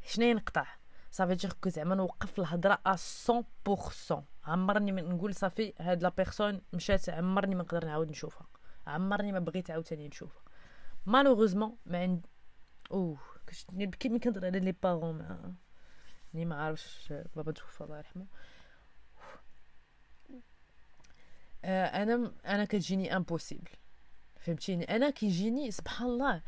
شنو 0.06 0.34
نقطع 0.34 0.66
صافي 1.12 1.36
دير 1.36 1.54
كو 1.54 1.70
زعما 1.70 1.96
نوقف 1.96 2.40
الهضرة 2.40 2.80
à 2.86 2.96
100% 2.96 4.24
عمرني 4.44 4.92
من 4.92 5.10
نقول 5.10 5.36
صافي 5.36 5.74
هاد 5.80 6.04
la 6.04 6.10
personne 6.10 6.62
مشات 6.74 7.10
عمرني 7.10 7.56
ما 7.56 7.64
نقدر 7.64 7.86
نعاود 7.86 8.10
نشوفها. 8.10 8.48
عمرني 8.88 9.32
ما 9.32 9.40
بغيت 9.40 9.72
عاوتاني 9.72 10.08
نشوفها. 10.08 10.42
malheureusement 11.06 11.78
ما 11.86 12.02
عند 12.02 12.28
أوه 12.92 13.20
نبكي 13.72 14.10
ملي 14.10 14.20
كنهضر 14.20 14.46
على 14.46 14.60
les 14.60 14.72
parents 14.72 15.16
ما 15.16 15.54
ني 16.34 16.46
ما 16.46 16.56
عارفش 16.56 17.14
بابا 17.36 17.52
توفى 17.52 17.82
الله 17.84 17.98
يرحمه. 17.98 18.26
آه، 21.66 21.86
أنا 21.86 22.32
أنا 22.46 22.66
كتجيني 22.66 23.16
impossible 23.16 23.70
فهمتيني؟ 24.40 24.96
أنا 24.96 25.10
كيجيني 25.10 25.72
سبحان 25.72 26.08
الله 26.08 26.42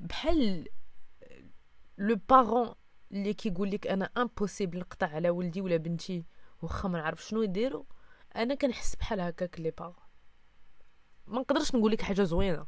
بحال 0.00 0.68
le 1.98 2.20
parent 2.28 2.74
اللي 3.12 3.34
كيقول 3.34 3.70
لك 3.70 3.86
أنا 3.86 4.10
impossible 4.16 4.78
نقطع 4.78 5.06
على 5.06 5.30
ولدي 5.30 5.60
ولا 5.60 5.76
بنتي 5.76 6.24
واخا 6.62 6.88
ما 6.88 6.98
نعرف 6.98 7.24
شنو 7.24 7.42
يديروا. 7.42 7.84
أنا 8.36 8.54
كنحس 8.54 8.96
بحال 8.96 9.20
هكاك 9.20 9.60
les 9.60 9.70
parents 9.70 9.94
ما 11.26 11.40
نقدرش 11.40 11.74
نقول 11.74 11.92
لك 11.92 12.02
حاجة 12.02 12.22
زوينة. 12.22 12.66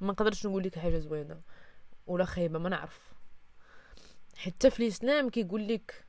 ما 0.00 0.12
نقدرش 0.12 0.46
نقول 0.46 0.62
لك 0.62 0.78
حاجة 0.78 0.98
زوينة. 0.98 1.42
ولا 2.06 2.24
خايبة 2.24 2.58
ما 2.58 2.68
نعرف. 2.68 3.14
حتى 4.36 4.70
في 4.70 4.80
الإسلام 4.80 5.30
كيقول 5.30 5.68
لك 5.68 6.06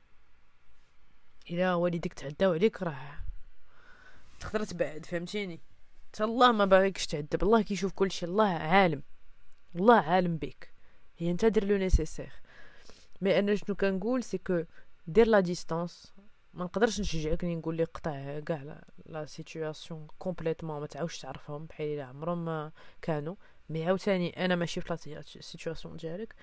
إلا 1.50 1.74
والديك 1.74 2.12
تعداو 2.12 2.52
عليك 2.52 2.82
راه 2.82 3.18
تقدر 4.40 4.64
تبعد 4.64 5.06
فهمتيني؟ 5.06 5.60
حتى 6.08 6.24
الله 6.24 6.52
ما 6.52 6.64
باغيكش 6.64 7.06
تعذب. 7.06 7.42
الله 7.42 7.62
كيشوف 7.62 7.92
كل 7.92 8.10
شيء. 8.10 8.28
الله 8.28 8.48
عالم. 8.48 9.02
الله 9.76 10.00
عالم 10.00 10.36
بك 10.36 10.72
هي 11.18 11.30
أنت 11.30 11.44
دير 11.44 11.64
le 11.64 11.76
nécessaire. 11.76 12.32
mais 13.20 13.38
أنا 13.38 13.54
شنو 13.54 13.76
كنقول 13.76 14.22
c'est 14.22 14.38
que 14.38 14.62
دير 15.06 15.26
la 15.26 15.40
distance 15.40 16.14
ما 16.54 16.64
نقدرش 16.64 17.00
نشجعك 17.00 17.44
ني 17.44 17.56
نقول 17.56 17.78
لك 17.78 17.88
قطع 17.94 18.40
كاع 18.40 18.82
la 19.06 19.26
situation 19.26 20.06
complètement 20.18 20.80
ما 20.80 20.86
تعاودش 20.86 21.18
تعرفهم 21.18 21.66
بحال 21.66 21.86
إلا 21.86 22.04
عمرهم 22.04 22.44
ما 22.44 22.72
كانوا. 23.02 23.34
mais 23.68 23.86
عاوتاني 23.86 24.44
أنا 24.44 24.56
ماشي 24.56 24.80
في 24.80 24.92
la 25.06 25.22
situation 25.40 25.96
ديالك. 25.96 26.34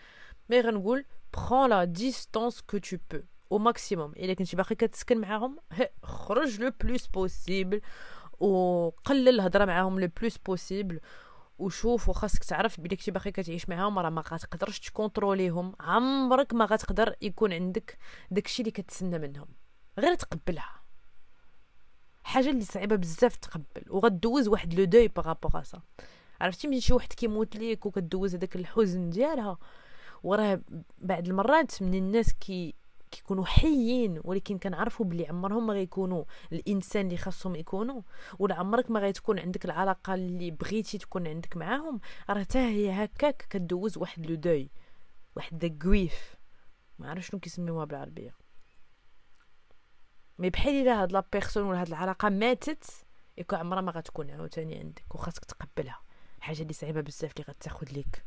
mais 0.49 0.61
غنقول 0.61 1.05
prends 1.33 1.69
la 1.69 1.83
distance 1.83 2.61
que 2.61 2.77
tu 2.77 2.97
peux 3.11 3.19
au 3.51 3.57
maximum 3.57 4.11
إلا 4.11 4.33
كنتي 4.33 4.55
باقي 4.55 4.75
كتسكن 4.75 5.17
معاهم 5.17 5.59
خرج 6.03 6.61
le 6.61 6.71
plus 6.83 7.07
possible 7.07 7.81
وقلل 8.39 9.29
الهضرة 9.29 9.65
معاهم 9.65 9.99
le 9.99 10.07
plus 10.21 10.37
possible 10.37 10.99
وشوف 11.63 12.09
وخاصك 12.09 12.43
تعرف 12.43 12.81
بلي 12.81 12.95
كنتي 12.95 13.11
باقي 13.11 13.31
كتعيش 13.31 13.69
معاهم 13.69 13.99
راه 13.99 14.09
ما 14.09 14.21
غتقدرش 14.21 14.79
ت 14.79 14.87
contrôler 14.87 15.53
هم. 15.53 15.75
عمرك 15.79 16.53
ما 16.53 16.65
غتقدر 16.65 17.15
يكون 17.21 17.53
عندك 17.53 17.97
داكشي 18.31 18.61
اللي 18.61 18.71
كتسنى 18.71 19.19
منهم 19.19 19.47
غير 19.99 20.15
تقبلها. 20.15 20.83
حاجة 22.23 22.49
اللي 22.49 22.65
صعيبة 22.65 22.95
بزاف 22.95 23.35
تقبل 23.35 23.83
وغدوز 23.89 24.47
واحد 24.47 24.73
le 24.73 24.83
deuil 24.83 25.07
par 25.07 25.24
rapport 25.24 25.63
ça 25.63 25.81
عرفتي 26.41 26.67
من 26.67 26.79
شي 26.79 26.93
واحد 26.93 27.13
كيموت 27.13 27.55
ليك 27.55 27.85
وكدوز 27.85 28.35
هذاك 28.35 28.55
الحزن 28.55 29.09
ديالها؟ 29.09 29.57
وراه 30.23 30.61
بعد 30.97 31.27
المرات 31.27 31.81
من 31.81 31.93
الناس 31.93 32.33
كي 32.33 32.75
كيكونوا 33.13 33.45
حيين 33.45 34.21
ولكن 34.23 34.57
كنعرفوا 34.57 35.05
بلي 35.05 35.27
عمرهم 35.27 35.67
ما 35.67 35.73
غيكونوا 35.73 36.23
الإنسان 36.51 37.05
اللي 37.05 37.17
خاصهم 37.17 37.55
يكونوا 37.55 38.01
ولا 38.39 38.55
عمرك 38.55 38.91
ما 38.91 38.99
غتكون 38.99 39.39
عندك 39.39 39.65
العلاقة 39.65 40.13
اللي 40.13 40.51
بغيتي 40.51 40.97
تكون 40.97 41.27
عندك 41.27 41.57
معاهم. 41.57 41.99
راه 42.29 42.39
حتى 42.39 42.59
هي 42.59 43.03
هكاك 43.03 43.47
كدوز 43.49 43.97
واحد 43.97 44.25
le 44.25 44.35
deuil 44.35 44.69
واحد 45.35 45.83
grief 45.85 46.35
ما 46.99 47.09
عرفت 47.09 47.29
شنو 47.29 47.39
كيسميوها 47.39 47.85
بالعربية. 47.85 48.35
mais 50.39 50.49
بحال 50.49 50.73
إلا 50.73 51.01
هاد 51.01 51.11
la 51.11 51.23
personne 51.33 51.63
ولا 51.63 51.81
هاد 51.81 51.87
العلاقة 51.87 52.29
ماتت 52.29 52.85
يكون 53.37 53.59
عمرها 53.59 53.81
ما 53.81 53.91
غتكون 53.91 54.31
عاوتاني 54.31 54.79
عندك 54.79 55.15
وخاصك 55.15 55.45
تقبلها. 55.45 56.01
حاجة 56.39 56.61
اللي 56.61 56.73
صعيبة 56.73 57.01
بزاف 57.01 57.31
اللي 57.31 57.45
غتاخد 57.49 57.93
ليك. 57.93 58.23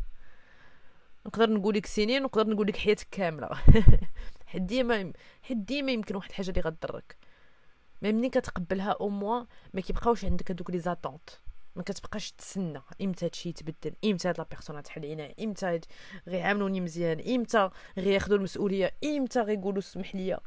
نقدر 1.26 1.50
نقول 1.50 1.74
لك 1.74 1.86
سنين 1.86 2.22
ونقدر 2.22 2.50
نقول 2.50 2.66
لك 2.66 2.76
حياتك 2.76 3.06
كاملة. 3.10 3.50
حيت 4.56 4.62
ديما 4.64 5.12
حيت 5.42 5.56
ديما 5.56 5.92
يمكن 5.92 6.16
واحد 6.16 6.28
الحاجة 6.30 6.50
اللي 6.50 6.60
غضرك 6.60 7.16
mais 8.02 8.12
منين 8.12 8.30
كتقبلها 8.30 8.96
أو 9.00 9.08
موا 9.08 9.44
ما 9.74 9.80
كيبقاوش 9.80 10.24
عندك 10.24 10.50
هذوك 10.50 10.70
les 10.70 10.78
attentes. 10.78 11.30
ما 11.76 11.82
كتبقاش 11.82 12.32
تسنى 12.32 12.80
إمتى 13.02 13.26
هادشي 13.26 13.48
يتبدل 13.48 13.96
إمتى 14.04 14.28
هاد 14.28 14.38
la 14.38 14.46
personne 14.50 14.82
تحل 14.82 15.04
عينيا 15.04 15.34
إمتى 15.40 15.80
غيعاملوني 16.28 16.80
مزيان 16.80 17.34
إمتى 17.34 17.70
غياخذوا 17.98 18.36
المسؤولية 18.38 18.94
إمتى 19.04 19.40
غيقولوا 19.40 19.80
سمح 19.80 20.14
لي 20.14 20.38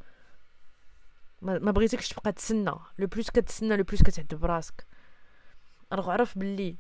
ما 1.42 1.72
بغيتكش 1.72 2.10
تبقى 2.10 2.32
تسنى. 2.32 2.72
le 3.00 3.08
plus 3.08 3.30
كتسنى 3.30 3.78
le 3.78 3.84
plus 3.84 4.04
كتعذب 4.04 4.40
براسك. 4.40 4.86
راه 5.94 6.12
عرف 6.12 6.38
باللي 6.38 6.78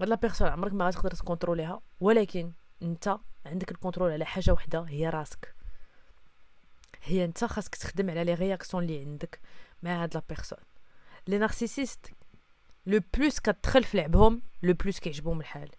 هاد 0.00 0.08
la 0.08 0.14
personne 0.14 0.48
عمرك 0.48 0.72
ما 0.72 0.86
غتقدر 0.86 1.10
ت 1.10 1.16
contrôler 1.16 1.74
ها 1.74 1.80
ولكن 2.00 2.52
أنت 2.82 3.18
عندك 3.46 3.70
ال 3.70 3.74
contrôle 3.74 4.10
على 4.10 4.24
حاجة 4.24 4.52
وحدة 4.52 4.80
هي 4.80 5.08
راسك. 5.08 5.61
هي 7.02 7.24
انت 7.24 7.44
خاصك 7.44 7.74
تخدم 7.74 8.10
على 8.10 8.24
les 8.24 8.34
réactions 8.34 8.82
اللي 8.82 9.00
عندك 9.00 9.40
مع 9.82 10.02
هاد 10.02 10.14
la 10.14 10.22
personne. 10.28 10.58
les 11.28 11.38
narcissistes 11.38 12.06
le 12.86 13.00
plus 13.16 13.40
كتدخل 13.40 13.84
في 13.84 13.96
لعبهم 13.96 14.42
le 14.62 14.74
plus 14.74 14.98
كيعجبهم 14.98 15.40
الحال. 15.40 15.70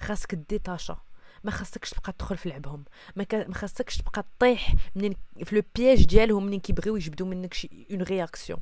خاصك 0.00 0.34
نديتاشا. 0.34 1.00
ما 1.44 1.50
خاصكش 1.50 1.90
تبقى 1.90 2.12
تدخل 2.12 2.36
في 2.36 2.48
لعبهم. 2.48 2.84
ما, 3.16 3.26
ما 3.32 3.54
خاصكش 3.54 3.96
تبقى 3.96 4.24
طيح 4.38 4.74
منين 4.94 5.14
في 5.44 5.56
le 5.56 5.62
piège 5.76 6.06
ديالهم 6.06 6.46
منين 6.46 6.60
كيبغيو 6.60 6.96
يجبدوا 6.96 7.26
منك 7.26 7.54
شي 7.54 7.86
une 7.90 8.02
réaction. 8.02 8.60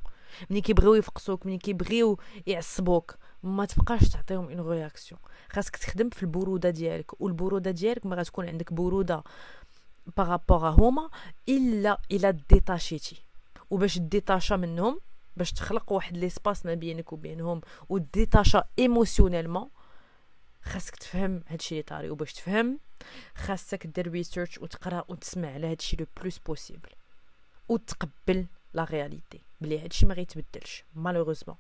منين 0.51 0.63
كيبغيو 0.63 0.95
يفقسوك 0.95 1.47
منين 1.47 1.59
كيبغيو 1.59 2.19
يعصبوك. 2.47 3.17
ما 3.43 3.65
تبقاش 3.65 4.09
تعطيهم 4.09 4.49
une 4.49 4.61
réaction. 4.61 5.21
خاصك 5.49 5.77
تخدم 5.77 6.11
في 6.11 6.23
البرودة 6.23 6.71
ديالك. 6.71 7.21
والبرودة 7.21 7.71
ديالك 7.71 8.07
ما 8.07 8.17
غتكون 8.17 8.49
عندك 8.49 8.73
برودة 8.73 9.23
par 10.17 10.33
rapport 10.33 10.69
هما 10.69 11.11
الا 11.49 11.99
الا 12.13 12.31
détachيتي 12.31 13.17
وباش 13.71 13.99
تdétacha 13.99 14.55
منهم 14.55 15.01
باش 15.37 15.53
تخلق 15.53 15.93
واحد 15.93 16.17
l'espace 16.17 16.67
ما 16.67 16.75
بينك 16.75 17.13
وبينهم 17.13 17.61
و 17.89 17.98
détacha 17.98 18.65
émotionnellement 18.79 19.69
خاصك 20.63 20.97
تفهم 20.97 21.43
هادشي 21.49 21.75
اللي 21.75 21.83
طاري 21.83 22.11
وباش 22.11 22.33
تفهم 22.33 22.79
خاصك 23.37 23.87
دير 23.87 24.11
research 24.11 24.59
وتقرا 24.59 25.05
وتسمع 25.09 25.49
على 25.49 25.67
هادشي 25.67 25.97
le 25.97 26.07
plus 26.21 26.39
possible 26.39 26.91
وتقبل 27.69 28.47
la 28.75 28.85
réalité 28.85 29.41
بلي 29.61 29.81
هادشي 29.81 30.07
ما 30.07 30.15
غيتبدلش 30.15 30.85
malheureusement 30.95 31.57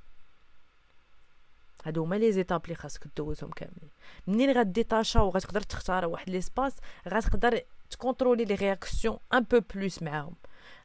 هادو 1.84 2.04
هما 2.04 2.14
les 2.16 2.32
étapes 2.32 2.64
اللي 2.64 2.74
خاصك 2.74 3.06
دوزهم 3.16 3.50
كاملين 3.50 3.90
منين 4.26 4.58
غ 4.58 4.66
détacha 4.66 5.20
وغتقدر 5.20 5.60
تختار 5.60 6.06
واحد 6.06 6.30
l'espace 6.30 6.72
غتقدر 7.08 7.60
ت 7.90 7.96
contrôler 7.96 8.44
les 8.44 8.54
réactions 8.54 9.18
un 9.34 9.42
peu 9.50 9.60
plus 9.74 10.02
معاهم 10.02 10.34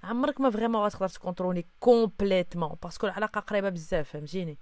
عمرك 0.03 0.41
ما 0.41 0.49
vraiment 0.49 0.81
غتقدر 0.81 1.07
ت 1.09 1.15
contrôler 1.15 1.65
complètement 1.79 2.75
parce 2.83 2.98
que 2.98 3.07
العلاقه 3.07 3.39
قريبه 3.41 3.69
بزاف 3.69 4.09
فهمتيني 4.09 4.57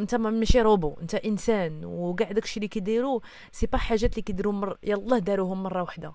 انت 0.00 0.14
ماشي 0.14 0.60
روبو 0.60 0.94
انت 1.02 1.14
انسان 1.14 1.84
وكاع 1.84 2.32
داكشي 2.32 2.56
اللي 2.56 2.68
كيديروا 2.68 3.20
سي 3.52 3.66
با 3.66 3.78
حاجات 3.78 4.10
اللي 4.12 4.22
كيديروا 4.22 4.52
مر... 4.52 4.78
يلاه 4.82 5.18
داروهم 5.18 5.62
مره 5.62 5.82
واحدة 5.82 6.12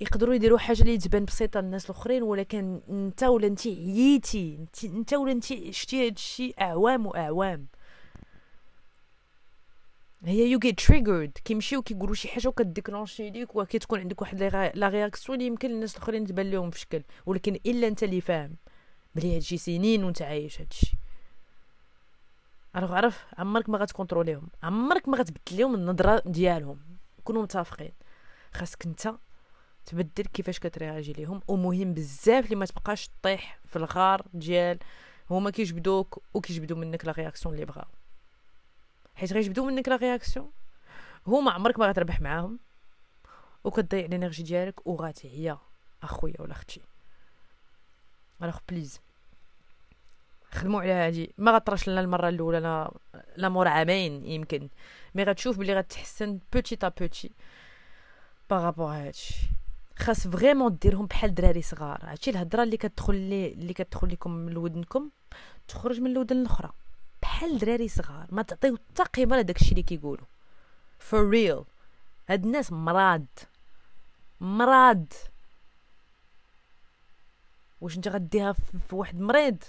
يقدروا 0.00 0.34
يديروا 0.34 0.58
حاجة 0.58 0.82
اللي 0.82 0.98
تبان 0.98 1.24
بسيطه 1.24 1.60
للناس 1.60 1.84
الاخرين 1.84 2.22
ولكن 2.22 2.80
انت 2.90 3.22
ولا 3.22 3.46
انت 3.46 3.66
عييتي 3.66 4.58
انت 4.84 5.14
ولا 5.14 5.32
انت 5.32 5.44
شتي 5.70 6.06
هادشي 6.06 6.54
اعوام 6.60 7.06
واعوام 7.06 7.66
هي 10.24 10.50
يو 10.50 10.58
جيت 10.58 10.80
تريغرد 10.80 11.38
كيمشيو 11.44 11.82
كيقولوا 11.82 12.14
شي 12.14 12.28
حاجة 12.28 12.48
وكديكلونشي 12.48 13.30
ليك 13.30 13.56
وكتكون 13.56 14.00
عندك 14.00 14.20
واحد 14.22 14.42
لا 14.74 14.88
رياكسيون 14.88 15.38
اللي 15.38 15.46
يمكن 15.46 15.70
الناس 15.70 15.96
الاخرين 15.96 16.26
تبان 16.26 16.50
لهم 16.50 16.70
في 16.70 16.80
شكل. 16.80 17.02
ولكن 17.26 17.58
إلا 17.66 17.88
أنت 17.88 18.02
اللي 18.02 18.20
فاهم. 18.20 18.56
بلي 19.14 19.36
هادشي 19.36 19.56
سنين 19.56 20.04
وأنت 20.04 20.22
عايش 20.22 20.60
هادشي 20.60 20.96
alors 22.76 22.94
عرف 22.94 23.26
عمرك 23.38 23.68
ما 23.68 23.78
غت 23.78 23.88
contrôlerهم. 23.88 24.48
عمرك 24.62 25.08
ما 25.08 25.18
غتبدل 25.18 25.58
لهم 25.58 25.74
النظرة 25.74 26.22
ديالهم. 26.26 26.78
كونوا 27.24 27.42
متفقين. 27.42 27.92
خاصك 28.54 28.86
أنت 28.86 29.14
تبدل 29.86 30.24
كيفاش 30.24 30.58
كترياجي 30.58 31.12
ليهم. 31.12 31.40
ومهم 31.48 31.94
بزاف 31.94 32.44
اللي 32.44 32.56
ما 32.56 32.66
تبقاش 32.66 33.10
طيح 33.22 33.58
في 33.66 33.76
الغار 33.76 34.22
ديال 34.34 34.78
هما 35.30 35.50
كيجبدوك 35.50 36.22
وكيجبدوا 36.34 36.76
منك 36.76 37.04
la 37.04 37.12
réaction 37.12 37.54
اللي 37.54 37.66
بغاو. 37.66 37.97
حيت 39.18 39.32
غيجبدوا 39.32 39.66
منك 39.66 39.88
la 39.88 39.96
réaction. 39.96 40.50
هما 41.26 41.50
عمرك 41.50 41.78
ما 41.78 41.86
غتربح 41.86 42.20
معاهم. 42.20 42.58
وكتضيع 43.64 44.04
l'énergie 44.04 44.42
ديالك 44.42 44.86
وغاتعيا 44.86 45.58
أخويا 46.02 46.34
ولا 46.38 46.52
أختي 46.52 46.80
alors 48.42 48.56
please. 48.68 49.00
خدموا 50.50 50.80
على 50.80 50.92
هادي. 50.92 51.34
ما 51.38 51.50
غطرش 51.50 51.88
لنا 51.88 52.00
المرة 52.00 52.28
الأولى 52.28 52.60
لا 52.60 52.92
لا 53.36 53.48
مور 53.48 53.68
عامين 53.68 54.24
يمكن. 54.24 54.68
mais 55.14 55.24
غتشوف 55.24 55.58
بلي 55.58 55.74
غتحسن 55.74 56.38
petit 56.52 56.88
à 56.88 56.95
petit 56.95 57.32
par 58.50 58.63
rapport 58.63 58.92
هادشي. 58.92 59.34
خاص 59.96 60.28
vraiment 60.28 60.78
ديرهم 60.82 61.06
بحال 61.06 61.34
دراري 61.34 61.62
صغار. 61.62 61.98
عرفتي 62.02 62.30
الهضرة 62.30 62.62
اللي 62.62 62.76
كتدخل 62.76 63.14
لي 63.14 63.52
اللي 63.52 63.72
كتدخل 63.72 64.08
لكم 64.08 64.30
من 64.30 64.56
ودنكم 64.56 65.10
تخرج 65.68 66.00
من 66.00 66.10
الودن 66.10 66.36
الأخرى. 66.36 66.72
بحال 67.38 67.58
دراري 67.58 67.88
صغار. 67.88 68.26
ما 68.30 68.42
تعطيو 68.42 68.76
حتى 68.76 69.02
قيمه 69.02 69.36
لداك 69.36 69.56
الشيء 69.56 69.70
اللي 69.70 69.82
كيقولوا 69.82 70.26
for 71.10 71.32
real. 71.32 71.64
هاد 72.28 72.44
الناس 72.44 72.72
مراد. 72.72 73.26
مراد. 74.40 75.12
واش 77.80 77.96
انت 77.96 78.08
غديها 78.08 78.52
في 78.52 78.94
واحد 78.94 79.20
مريض؟ 79.20 79.62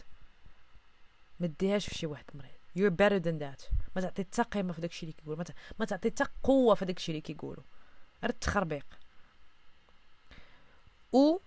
ما 1.39 1.47
ديهاش 1.59 1.89
في 1.89 1.95
شي 1.95 2.05
واحد 2.05 2.23
مريض. 2.33 2.51
You're 2.77 2.93
better 2.93 3.23
than 3.25 3.39
that. 3.43 3.73
ما 3.95 4.01
تعطي 4.01 4.23
حتى 4.23 4.41
قيمه 4.41 4.73
في 4.73 4.81
داكشي 4.81 5.03
اللي 5.05 5.13
كيقول 5.13 5.45
ما 5.79 5.85
تعطي 5.85 6.09
حتى 6.09 6.23
قوة 6.43 6.75
في 6.75 6.85
داكشي 6.85 7.11
اللي 7.11 7.21
كيقولوا 7.21 7.63
غير 8.23 8.29
التخربيق 8.29 8.85
و 11.13 11.37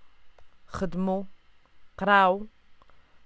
خدموا 0.67 1.25
قراو. 1.99 2.47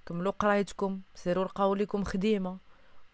كملوا 0.07 0.33
قرايتكم. 0.33 1.01
سيروا 1.15 1.45
لقاو 1.45 1.75
لكم 1.75 2.05
خديمة. 2.05 2.66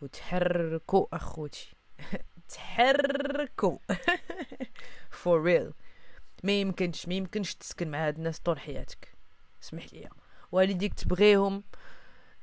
وتحركوا 0.03 1.07
أخوتي. 1.13 1.75
تحركوا 2.49 3.79
for 5.23 5.39
real. 5.47 5.73
ما 6.45 6.61
يمكنش 6.61 7.09
ما 7.09 7.15
يمكنش 7.15 7.55
تسكن 7.55 7.91
مع 7.91 8.07
هاد 8.07 8.17
الناس 8.17 8.41
طول 8.41 8.61
حياتك. 8.61 9.15
اسمح 9.63 9.85
لي 9.93 10.09
والديك 10.53 10.95
تبغيهم 10.95 11.63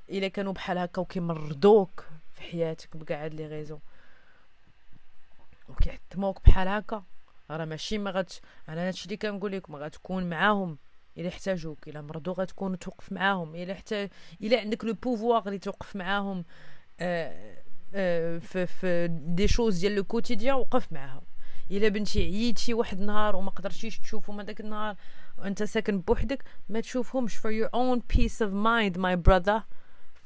إلا 0.09 0.27
كانوا 0.27 0.53
بحال 0.53 0.77
هكا 0.77 1.01
وكيمرضوك 1.01 2.05
في 2.33 2.41
حياتك 2.41 2.97
بكاع 2.97 3.25
هاد 3.25 3.33
لي 3.33 3.47
غيزون 3.47 3.79
وكيحطموك 5.69 6.45
بحال 6.45 6.67
هكا. 6.67 7.03
راه 7.51 7.65
ماشي 7.65 7.97
ما 7.97 8.11
غت 8.11 8.39
أنا 8.69 8.87
هادشي 8.87 9.05
اللي 9.05 9.17
كنقول 9.17 9.51
لكم 9.51 9.75
غتكون 9.75 10.29
معاهم. 10.29 10.77
إلا 11.17 11.27
احتاجوك 11.27 11.87
إلا 11.87 12.01
مرضو 12.01 12.31
غتكون 12.31 12.79
توقف 12.79 13.11
معاهم. 13.11 13.55
إلا 13.55 13.73
احتاج 13.73 14.09
إلا 14.41 14.59
عندك 14.59 14.85
le 14.85 14.93
pouvoir 14.93 15.47
اللي 15.47 15.59
توقف 15.59 15.95
معاهم. 15.95 16.45
في 16.99 18.67
في 18.67 19.07
des 19.07 19.47
choses 19.47 19.79
ديال 19.79 19.95
le 19.95 20.03
quotidien 20.03 20.55
وقف 20.55 20.93
معاهم. 20.93 21.21
إلا 21.71 21.87
بنتي 21.87 22.23
عييتي 22.23 22.73
واحد 22.73 22.99
النهار 22.99 23.35
وما 23.35 23.51
قدرتيش 23.51 23.99
تشوفهم 23.99 24.39
هذاك 24.39 24.59
النهار 24.59 24.95
وأنت 25.37 25.63
ساكن 25.63 25.99
بوحدك 25.99 26.43
ما 26.69 26.81
تشوفهمش 26.81 27.37
for 27.37 27.51
your 27.51 27.69
own 27.73 28.01
peace 28.15 28.41
of 28.41 28.51
mind 28.51 28.97
my 28.97 29.15
brother. 29.15 29.63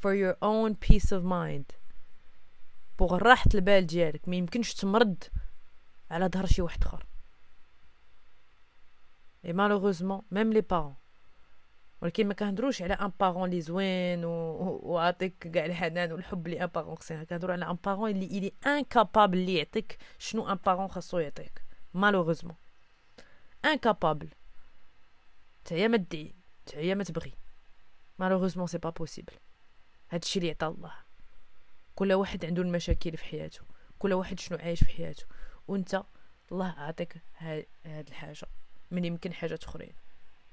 For 0.03 0.13
your 0.13 0.36
own 0.41 0.75
peace 0.75 1.12
of 1.12 1.23
mind. 1.23 1.65
pour 2.99 3.17
راحة 3.17 3.49
البال 3.55 3.86
ديالك 3.86 4.29
ما 4.29 4.36
يمكنش 4.36 4.73
تمرض 4.73 5.23
على 6.12 6.29
ظهر 6.33 6.45
شي 6.45 6.62
واحد 6.62 6.83
آخر. 6.83 7.05
اي 9.45 9.53
malheureusement 9.53 10.21
même 10.31 10.53
les 10.53 10.62
parents 10.62 10.95
ولكن 12.03 12.27
ما 12.27 12.33
كنهضروش 12.33 12.81
على 12.81 12.93
un 12.93 13.12
parent 13.19 13.49
لي 13.49 13.61
زوين 13.61 14.25
وعطيك 14.25 15.37
كاع 15.37 15.65
الحنان 15.65 16.11
والحب 16.11 16.47
اللي 16.47 16.63
un 16.63 16.67
parent 16.67 16.95
خصنا 16.95 17.23
كنهضروا 17.23 17.53
على 17.53 17.65
un 17.65 17.77
parent 17.86 18.09
اللي 18.09 18.25
الي 18.25 18.53
incapable 18.67 19.38
اللي 19.37 19.55
يعطيك 19.55 19.97
شنو 20.19 20.49
un 20.49 20.55
parent 20.65 20.88
خاصو 20.87 21.19
يعطيك. 21.19 21.63
malheureusement 21.93 22.55
incapable 23.65 24.29
تاهي 25.65 25.87
ما 25.87 25.97
تدعي 25.97 26.35
تاهي 26.65 26.95
ما 26.95 27.03
تبغي. 27.03 27.33
malheureusement 28.19 28.67
c'est 28.67 28.77
pas 28.77 28.89
possible 28.89 29.33
هادشي 30.09 30.39
اللي 30.39 30.51
عطا 30.51 30.67
الله. 30.67 30.93
كل 31.95 32.13
واحد 32.13 32.45
عنده 32.45 32.61
المشاكل 32.61 33.17
في 33.17 33.25
حياته. 33.25 33.61
كل 33.99 34.13
واحد 34.13 34.39
شنو 34.39 34.57
عايش 34.57 34.83
في 34.83 34.89
حياته. 34.89 35.25
وانت 35.67 36.03
الله 36.51 36.75
عطيك 36.77 37.17
هاد 37.37 37.65
الحاجة. 37.85 38.47
من 38.91 39.05
يمكن 39.05 39.33
حاجات 39.33 39.63
أخرين. 39.63 40.02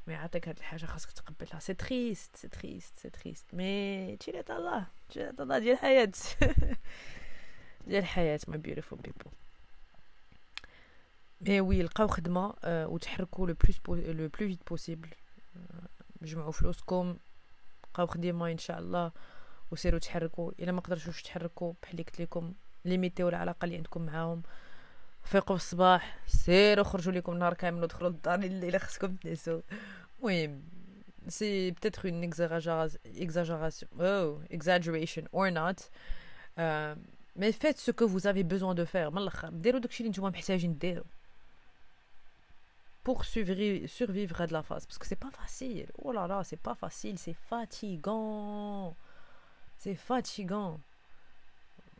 mais 0.06 0.14
عطيك 0.14 0.48
هاد 0.48 0.56
الحاجة 0.58 0.86
خاصك 0.86 1.10
تقبلها 1.10 1.58
c'est 1.58 1.74
triste 1.74 2.36
c'est 2.36 2.48
triste 2.48 2.96
c'est 2.96 3.10
triste 3.10 3.54
mais 3.54 4.16
تشي 4.16 4.38
عطا 4.38 4.56
الله 4.56 4.86
تشي 5.08 5.24
عطا 5.24 5.42
الله 5.42 5.58
ديال 5.58 5.72
الحياة 5.72 6.12
ديال 7.86 7.98
الحياة 8.02 8.40
my 8.48 8.58
beautiful 8.58 8.98
people 8.98 9.30
mais 11.40 11.60
oui 11.60 11.82
لقاو 11.82 12.08
خدمه 12.08 12.54
وتحركوا 12.64 13.46
le 13.46 13.54
plus 13.54 13.78
po 13.78 13.94
le 13.94 14.28
plus 14.28 14.28
vite 14.48 14.68
possible 14.68 15.08
جمعوا 16.22 16.52
فلوسكم 16.52 17.16
لقاو 17.84 18.06
خدمه 18.06 18.50
ان 18.50 18.58
شاء 18.58 18.78
الله 18.78 19.12
وسيروا 19.70 19.98
تحركوا 20.00 20.52
الا 20.58 20.72
ما 20.72 20.80
قدرتوش 20.80 21.22
تحركوا 21.22 21.72
بحال 21.82 21.92
اللي 21.92 22.02
قلت 22.02 22.20
لكم 22.20 22.54
limitيو 22.84 23.28
العلاقه 23.28 23.64
اللي 23.64 23.76
عندكم 23.76 24.06
معاهم 24.06 24.42
فيقوا 25.23 25.57
في 25.57 25.63
الصباح 25.63 26.17
سيروا 26.27 26.83
خرجوا 26.83 27.13
لكم 27.13 27.37
نهار 27.37 27.53
كامل 27.53 27.83
ودخلوا 27.83 28.09
للدار 28.09 28.39
الليله 28.39 28.77
خصكم 28.77 29.15
تنسوا 29.15 29.61
المهم 30.19 30.61
سي 31.27 31.71
peut-être 31.71 32.05
une 32.05 32.23
exagération 32.23 33.87
oh 33.99 34.39
exaggeration 34.51 35.23
or 35.31 35.49
not 35.51 35.89
euh, 36.59 36.95
mais 37.35 37.51
faites 37.51 37.79
ce 37.79 37.91
que 37.91 38.03
vous 38.03 38.27
avez 38.27 38.43
besoin 38.43 38.75
de 38.75 38.85
faire 38.85 39.11
من 39.11 39.17
الاخر 39.17 39.49
ديروا 39.49 39.79
داكشي 39.79 39.99
اللي 39.99 40.09
نتوما 40.09 40.29
محتاجين 40.29 40.77
ديروا 40.77 41.05
pour 43.03 43.23
survivre, 43.23 43.87
survivre 43.87 44.47
de 44.47 44.53
la 44.53 44.63
phase 44.63 44.85
parce 44.87 44.97
que 44.97 45.05
c'est 45.05 45.21
pas 45.27 45.31
facile 45.31 45.87
oh 46.03 46.11
là 46.11 46.27
là 46.27 46.43
c'est 46.43 46.61
pas 46.69 46.75
facile 46.75 47.17
c'est 47.19 47.37
fatigant 47.49 48.95
c'est 49.77 49.95
fatigant 49.95 50.79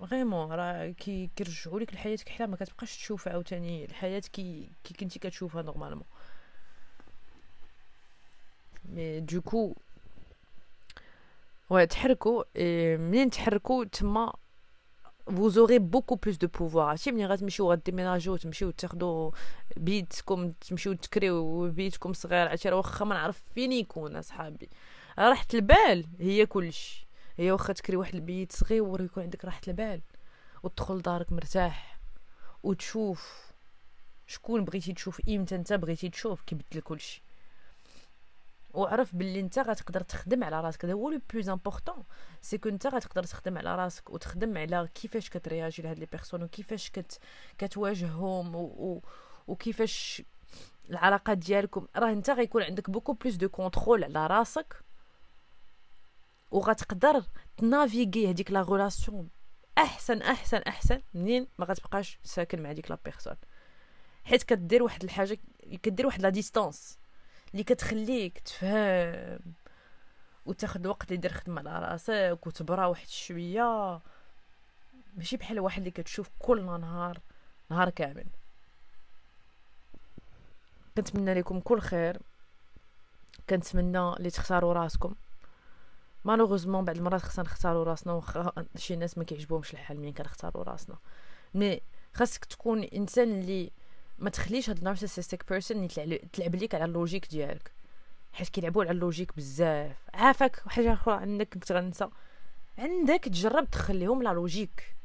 vraiment 0.07 0.53
راه 0.53 0.91
كي 0.91 1.31
كيرجعوا 1.37 1.81
لك 1.81 1.95
لحياتك 1.95 2.29
حلا 2.29 2.47
ما 2.47 2.57
كتبقاش 2.57 2.97
تشوف 2.97 3.29
عاوتاني 3.29 3.85
الحياة 3.85 4.23
كي 4.33 4.71
كي 4.85 4.95
كنتي 4.95 5.19
كتشوفها 5.19 5.63
normalement 5.63 6.05
mais 8.85 9.21
du 9.21 9.39
coup 9.39 9.75
ouais 11.73 11.85
تحركوا 11.89 12.45
منين 12.97 13.31
تحركوا 13.31 13.85
تما 13.85 14.33
vous 15.31 15.59
aurez 15.59 15.79
beaucoup 15.79 16.17
plus 16.17 16.39
de 16.39 16.47
pouvoir. 16.47 16.77
عرفتي؟ 16.77 17.13
ملي 17.13 17.27
غتمشيو 17.27 17.73
غ 17.73 17.78
déménagerيو 17.78 18.37
تمشيو 18.37 18.71
تاخدو 18.71 19.33
بيتكم 19.77 20.53
تمشيو 20.53 20.93
تكريو 20.93 21.71
بيتكم 21.71 22.13
صغير 22.13 22.49
عرفتي؟ 22.49 22.71
واخا 22.71 23.05
ما 23.05 23.15
نعرف 23.15 23.43
فين 23.55 23.73
يكون 23.73 24.17
أصحابي. 24.17 24.69
راحه 25.19 25.47
البال 25.55 26.07
هي 26.21 26.47
كلشي. 26.47 27.07
هي 27.41 27.53
واخا 27.53 27.73
تكري 27.73 27.97
واحد 27.97 28.15
البيت 28.15 28.53
صغير 28.53 29.01
يكون 29.01 29.23
عندك 29.23 29.45
راحة 29.45 29.61
البال 29.69 30.01
وتدخل 30.63 30.97
لدارك 30.97 31.33
مرتاح 31.33 32.01
وتشوف 32.63 33.51
شكون 34.27 34.65
بغيتي 34.65 34.93
تشوف 34.93 35.21
إمتى 35.29 35.55
أنت 35.55 35.73
بغيتي 35.73 36.09
تشوف 36.09 36.43
كيبدل 36.43 36.81
كلشي. 36.81 37.23
وعرف 38.75 39.15
باللي 39.15 39.41
أنت 39.41 39.59
غتقدر 39.59 40.01
تخدم 40.01 40.45
على 40.45 40.61
راسك. 40.61 40.85
هذا 40.85 40.95
هو 40.95 41.11
le 41.11 41.21
plus 41.33 41.49
important 41.49 42.05
c'est 42.43 42.59
que 42.59 42.69
أنت 42.69 42.87
غتقدر 42.87 43.23
تخدم 43.23 43.59
على 43.59 43.77
راسك 43.77 44.11
وتخدم 44.11 44.59
على 44.59 44.89
كيفاش 44.95 45.31
كت 45.31 45.44
réagir 45.44 45.83
لهاد 45.83 45.99
les 45.99 46.07
personnes 46.07 46.43
وكيفاش 46.43 46.91
كت 46.91 47.19
كتواجههم 47.59 48.55
و... 48.57 48.61
و... 48.61 49.03
وكيفاش 49.47 50.23
العلاقات 50.91 51.39
ديالكم. 51.39 51.87
راه 51.97 52.13
أنت 52.13 52.31
غيكون 52.31 52.63
عندك 52.63 52.91
beaucoup 52.91 53.13
plus 53.13 53.35
de 53.35 53.49
contrôle 53.49 54.05
على 54.05 54.27
راسك 54.27 54.90
وغتقدر 56.51 57.25
ت 57.57 57.65
naviguer 57.65 58.31
هذيك 58.31 58.51
la 58.51 58.63
relation 58.63 59.29
أحسن 59.79 60.23
أحسن 60.23 60.59
أحسن 60.59 61.03
منين 61.15 61.47
ما 61.59 61.67
غتبقاش 61.67 62.19
ساكن 62.25 62.63
مع 62.63 62.73
ديك 62.73 62.91
la 62.91 62.99
personne. 63.05 63.37
حيت 64.25 64.43
كدير 64.43 64.83
واحد 64.83 65.05
الحاجة 65.05 65.39
كدير 65.83 66.07
واحد 66.07 66.23
la 66.23 66.29
distance 66.29 66.99
اللي 67.53 67.65
كتخليك 67.65 68.39
تفهم 68.39 69.41
وتاخد 70.47 70.87
وقت 70.87 71.13
دير 71.13 71.33
خدمة 71.33 71.71
على 71.71 71.87
راسك 71.87 72.47
وتبرا 72.47 72.87
واحد 72.87 73.09
شوية. 73.09 74.01
ماشي 75.17 75.37
بحال 75.37 75.61
واحد 75.61 75.79
اللي 75.79 75.91
كتشوف 75.91 76.31
كل 76.39 76.65
نهار 76.65 77.19
نهار 77.71 77.91
كامل. 77.91 78.27
كنتمنى 80.97 81.35
لكم 81.35 81.61
كل 81.61 81.81
خير. 81.81 82.21
كنتمنى 83.51 83.99
اللي 83.99 84.31
تختاروا 84.31 84.73
راسكم. 84.73 85.15
malheureusement 86.25 86.85
بعض 86.85 86.97
المرات 86.97 87.23
خصنا 87.23 87.45
نختاروا 87.45 87.85
راسنا 87.85 88.13
واخا 88.13 88.53
شي 88.77 88.97
ناس 88.97 89.19
ما 89.19 89.25
كيعجبهمش 89.25 89.73
الحال 89.73 90.01
ملي 90.01 90.13
كنختاروا 90.13 90.65
راسنا. 90.65 90.97
mais 91.55 91.81
خاصك 92.15 92.45
تكون 92.45 92.83
إنسان 92.83 93.41
اللي 93.41 93.71
ما 94.19 94.31
تخليش 94.31 94.71
هاد 94.71 94.79
ال 94.79 94.84
narcissistic 94.84 95.49
person 95.49 95.89
تلعب 96.33 96.55
ليك 96.55 96.75
على 96.75 96.85
ال 96.85 96.90
logique 96.90 97.27
ديالك. 97.31 97.73
حيت 98.33 98.49
كيلعبوا 98.49 98.85
على 98.85 98.93
ال 98.93 98.98
logique 98.98 99.37
بزاف. 99.37 99.97
عافاك. 100.15 100.63
حاجة 100.69 100.93
أخرى 100.93 101.15
عندك 101.15 101.49
كنت 101.55 101.73
غنسى. 101.73 102.09
عندك 102.79 103.25
تجرب 103.25 103.71
تخليهم 103.71 104.23
la 104.23 104.29
logique 104.29 104.97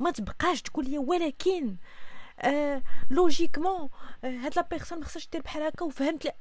ما 0.00 0.10
تبقاش 0.10 0.62
تقول 0.62 0.90
لي 0.90 0.98
ولكن 0.98 1.76
آه 2.40 2.82
logiquement 3.10 3.88
آه 4.24 4.28
هاد 4.28 4.56
la 4.56 4.62
personne 4.70 4.98
ما 4.98 5.04
خصهاش 5.04 5.28
دير 5.28 5.42
بحال 5.42 5.62
هكا 5.62 5.84
وفهمت 5.84 6.24
لا. 6.24 6.34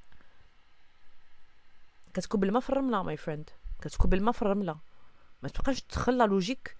كتكب 2.14 2.44
الماء 2.44 2.62
في 2.62 2.70
الرمله 2.70 3.04
my 3.04 3.18
friend 3.18 3.50
كتكب 3.82 4.14
الماء 4.14 4.32
في 4.32 4.42
الرملة. 4.42 4.78
ما 5.44 5.50
تبقاش 5.50 5.82
تدخل 5.82 6.18
la 6.18 6.24
logique 6.24 6.76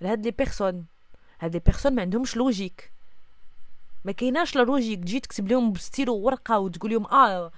لهاد 0.00 0.24
les 0.24 0.30
personnes. 0.30 0.86
هاد 1.40 1.52
les 1.52 1.58
personnes 1.58 1.94
ما 1.94 2.02
عندهمش 2.02 2.36
logique. 2.36 2.92
ما 4.04 4.12
كايناش 4.12 4.56
la 4.56 4.62
logique. 4.62 5.00
تجي 5.00 5.20
تكتب 5.20 5.48
لهم 5.48 5.72
بستيلو 5.72 6.14
ورقه 6.16 6.58
وتقول 6.58 6.90
لهم 6.90 7.06
آه 7.06 7.52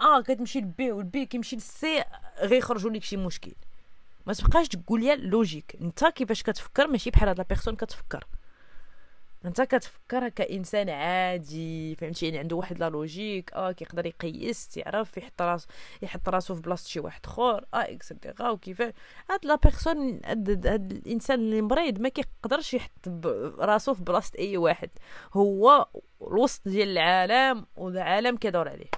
A 0.00 0.20
كتمشي 0.20 0.60
ل 0.60 0.76
B 0.76 0.92
وال 0.92 1.15
B 1.15 1.26
كيمشي 1.26 1.56
لل 1.56 1.88
C 1.88 2.04
غيخرجوا 2.40 2.90
لك 2.90 3.02
شي 3.02 3.16
مشكل. 3.16 3.52
ما 4.26 4.32
تبقاش 4.32 4.68
تقول 4.68 5.00
لي 5.00 5.16
logique. 5.16 5.76
انت 5.80 6.04
كيفاش 6.04 6.42
كتفكر 6.42 6.86
ماشي 6.86 7.10
بحال 7.10 7.28
هاد 7.28 7.38
la 7.38 7.44
personne 7.44 7.76
كتفكر. 7.76 8.26
انت 9.44 9.62
كتفكر 9.62 10.28
كإنسان 10.28 10.88
عادي 10.90 11.94
فهمتي؟ 11.94 12.26
يعني 12.26 12.38
عنده 12.38 12.56
واحد 12.56 12.78
la 12.78 12.90
logique 12.90 13.52
آه 13.52 13.72
كيقدر 13.72 14.06
يقيس 14.06 14.76
يعرف 14.76 15.16
يحط 15.16 15.42
راس 15.42 15.66
يحط 16.02 16.28
راسو 16.28 16.54
في 16.54 16.60
بلاصة 16.62 16.88
شي 16.88 17.00
واحد 17.00 17.20
اخر 17.24 17.64
آه 17.74 17.76
et 17.76 17.95
cetera 17.95 18.50
وكيفاش؟ 18.50 18.92
هاد 19.30 19.46
la 19.46 19.54
personne 19.54 20.20
هاد, 20.24 20.66
الإنسان 20.92 21.38
اللي 21.38 21.62
مريض 21.62 22.00
ما 22.00 22.08
كيقدرش 22.08 22.74
يحط 22.74 23.08
راسو 23.58 23.94
في 23.94 24.02
بلاصة 24.02 24.32
أي 24.38 24.56
واحد. 24.56 24.90
هو 25.34 25.88
الوسط 26.22 26.68
ديال 26.68 26.88
العالم 26.88 27.66
والعالم 27.76 28.36
كيدور 28.36 28.68
عليه. 28.68 28.90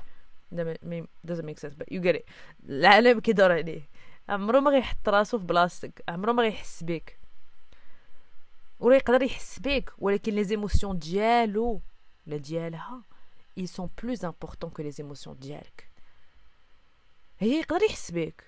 Make 0.53 1.61
but 1.79 1.89
you 1.93 2.01
get 2.01 2.17
it. 2.17 2.25
العالم 2.69 3.21
كيدور 3.21 3.53
عليه. 3.53 3.89
عمرو 4.29 4.61
ما 4.61 4.71
غيحط 4.71 5.09
راسو 5.09 5.39
في 5.39 5.45
بلاصتك 5.45 6.05
عمرو 6.09 6.33
ما 6.33 6.43
غيحس 6.43 6.83
بيك. 6.83 7.20
ولا 8.81 8.97
يقدر 8.97 9.23
يحس 9.23 9.59
بيك 9.59 9.93
ولكن 9.99 10.35
لي 10.35 10.45
زيموسيون 10.45 10.99
ديالو 10.99 11.81
ولا 12.27 12.37
ديالها 12.37 13.03
ils 13.61 13.69
sont 13.69 13.89
plus 14.03 14.25
importants 14.25 14.71
que 14.71 14.83
les 14.83 15.01
émotions 15.01 15.33
ديالك 15.41 15.91
هي 17.39 17.59
يقدر 17.59 17.83
يحس 17.83 18.11
بيك 18.11 18.45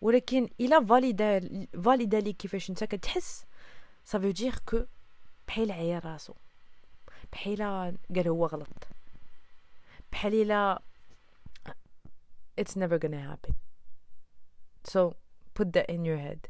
ولكن 0.00 0.48
الا 0.60 0.84
فاليدا 0.84 1.66
فاليدا 1.84 2.20
ليك 2.20 2.36
كيفاش 2.36 2.70
انت 2.70 2.84
كتحس 2.84 3.44
ça 4.10 4.18
veut 4.18 4.32
dire 4.42 4.58
que 4.70 4.76
بحال 5.48 5.72
عيا 5.72 5.98
راسو 5.98 6.34
بحال 7.32 7.58
قال 8.14 8.28
هو 8.28 8.46
غلط 8.46 8.88
بحال 10.12 10.34
الا 10.34 10.82
it's 12.56 12.76
never 12.76 12.98
gonna 12.98 13.20
happen. 13.20 13.54
So 14.84 15.16
put 15.54 15.72
that 15.72 15.90
in 15.90 16.04
your 16.04 16.18
head. 16.18 16.48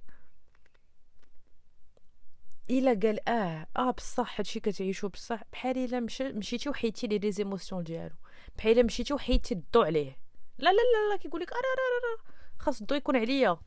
إلا 2.71 3.01
قال 3.03 3.29
آه 3.29 3.67
آه 3.77 3.91
بصح 3.91 4.41
هادشي 4.41 4.61
كتعيشو 4.61 5.09
بصح 5.09 5.43
بحال 5.53 5.79
إلا 5.79 6.01
مشيتي 6.21 6.69
وحيدتي 6.69 7.07
لي 7.07 7.33
زيموسيون 7.33 7.83
ديالو 7.83 8.17
بحال 8.59 8.73
إلا 8.73 8.83
مشيتي 8.83 9.15
وحيدتي 9.15 9.55
الضو 9.55 9.83
عليه. 9.83 10.19
لا 10.59 10.71
لا 10.71 10.77
لا 10.77 11.13
لا 11.13 11.17
كيقول 11.17 11.41
لك 11.41 11.53
آه 11.53 12.25
خاص 12.59 12.81
الضو 12.81 12.95
يكون 12.95 13.17
عليا. 13.17 13.59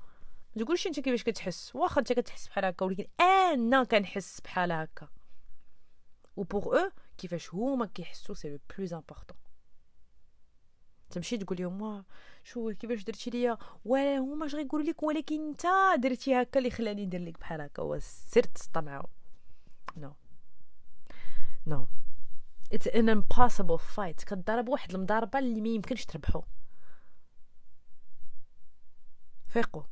ما 0.56 0.64
تقولش 0.64 0.88
أنت 0.88 1.00
كيفاش 1.00 1.24
كتحس. 1.24 1.76
واخا 1.76 2.00
أنت 2.00 2.14
كتحس 2.14 2.48
بحال 2.48 2.66
هكا 2.66 2.86
ولكن 2.86 3.08
أنا 3.20 3.84
كنحس 3.84 4.42
بحال 4.42 4.72
هكا. 4.72 5.08
و 6.36 6.44
بوغ 6.44 6.80
أو 6.80 6.92
كيفاش 7.18 7.54
هما 7.54 7.86
كيحسوا 7.86 8.36
c'est 8.36 8.50
le 8.50 8.60
plus 8.78 8.94
important 8.94 9.38
تمشي 11.10 11.38
تقول 11.38 11.58
لهم 11.62 12.04
شو 12.44 12.74
كيفاش 12.74 13.04
درتي 13.04 13.30
ليا؟ 13.30 13.58
ولا 13.86 14.18
هما 14.18 14.46
اش 14.46 14.56
غيقولوا 14.56 14.86
لك؟ 14.86 15.04
ولكن 15.04 15.48
انت 15.50 15.66
درتي 15.98 16.42
هكا 16.42 16.58
اللي 16.58 16.72
خلاني 16.72 17.06
ندير 17.06 17.22
لك 17.22 17.40
بحال 17.40 17.62
هكا 17.62 17.82
وسرت 17.84 18.48
تسطى 18.48 18.82
معاهم 18.82 19.08
no 19.98 20.14
no 21.68 21.88
it's 22.74 22.88
an 22.88 23.10
impossible 23.10 23.80
fight 23.80 24.24
كضرب 24.24 24.70
واحد 24.70 24.96
المضاربة 24.96 25.40
اللي 25.40 25.62
ما 25.62 25.70
يمكنش 25.70 26.06
تربحو. 26.06 26.44
فيقوا 29.48 29.84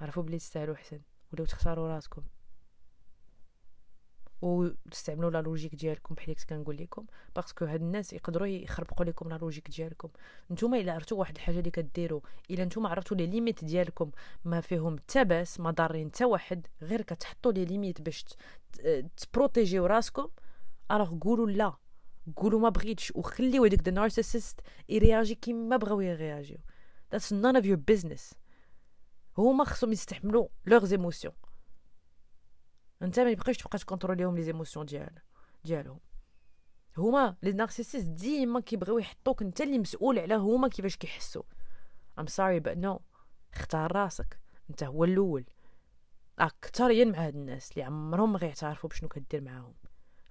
عرفوا 0.00 0.22
بلي 0.22 0.38
تستاهلوا 0.38 0.74
احسن 0.74 1.00
ولاو 1.32 1.46
تختاروا 1.46 1.88
راسكم. 1.88 2.22
وتستعملوا 4.44 5.30
la 5.30 5.42
logique 5.42 5.74
ديالكم 5.74 6.14
بحال 6.14 6.34
كنت 6.34 6.44
كنقول 6.44 6.76
لكم 6.76 7.06
parce 7.36 7.53
que 7.53 7.64
هاد 7.64 7.80
الناس 7.80 8.12
يقدروا 8.12 8.46
يخربقوا 8.46 9.04
لكم 9.04 9.28
la 9.28 9.34
logique 9.34 9.70
ديالكم. 9.70 10.08
نتوما 10.50 10.78
إلا 10.78 10.92
عرفتوا 10.92 11.18
واحد 11.18 11.34
الحاجة 11.36 11.58
اللي 11.58 11.70
كديروا 11.70 12.20
إلا 12.50 12.64
نتوما 12.64 12.88
عرفتوا 12.88 13.16
les 13.16 13.26
limites 13.26 13.64
ديالكم 13.64 14.10
ما 14.44 14.60
فيهم 14.60 14.98
حتى 14.98 15.24
باس 15.24 15.60
ما 15.60 15.70
ضارين 15.70 16.10
حتى 16.10 16.24
واحد 16.24 16.66
غير 16.82 17.02
كتحطوا 17.02 17.52
les 17.52 17.64
limites 17.64 18.00
باش 18.00 18.24
ت 19.16 19.23
protéger 19.23 19.79
و 19.79 19.86
راسكم 19.86 20.28
alors 20.90 21.18
قولوا 21.20 21.46
لا. 21.46 21.72
قولوا 22.36 22.60
ما 22.60 22.68
بغيتش 22.68 23.12
وخليو 23.16 23.64
هذيك 23.64 23.82
the 23.82 23.90
narcissist 23.90 24.60
يرياجي 24.88 25.34
كيما 25.34 25.76
بغاو 25.76 26.00
يرياجيو. 26.00 26.58
That's 27.14 27.32
none 27.32 27.56
of 27.60 27.64
your 27.64 27.78
business. 27.92 28.34
هما 29.38 29.64
خصهم 29.64 29.92
يستحملوا 29.92 30.48
leurs 30.66 30.90
émotions 30.92 31.34
انت 33.02 33.20
ما 33.20 33.30
يبقاش 33.30 33.56
تبقى 33.56 33.78
ت 33.78 33.82
contrôler 33.82 34.23
يهم 34.23 34.36
les 34.36 34.42
émotions 34.42 34.86
ديال 34.86 35.18
ديالهم. 35.64 36.00
هما 36.98 37.36
les 37.42 37.52
narcissistes 37.52 38.06
ديما 38.08 38.60
كيبغيو 38.60 38.98
يحطوك 38.98 39.42
انت 39.42 39.60
اللي 39.60 39.78
مسؤول 39.78 40.18
على 40.18 40.34
هما 40.34 40.68
كيفاش 40.68 40.96
كيحسوا. 40.96 41.42
I'm 42.18 42.26
sorry 42.26 42.60
but 42.60 42.68
no 42.68 43.00
اختار 43.54 43.92
راسك. 43.96 44.40
انت 44.70 44.84
هو 44.84 45.04
الأول. 45.04 45.44
اكثريا 46.38 47.04
مع 47.04 47.26
هاد 47.26 47.34
الناس 47.34 47.72
اللي 47.72 47.82
عمرهم 47.82 48.32
ما 48.32 48.38
غيعترفوا 48.38 48.90
بشنو 48.90 49.08
كدير 49.08 49.40
معاهم. 49.40 49.74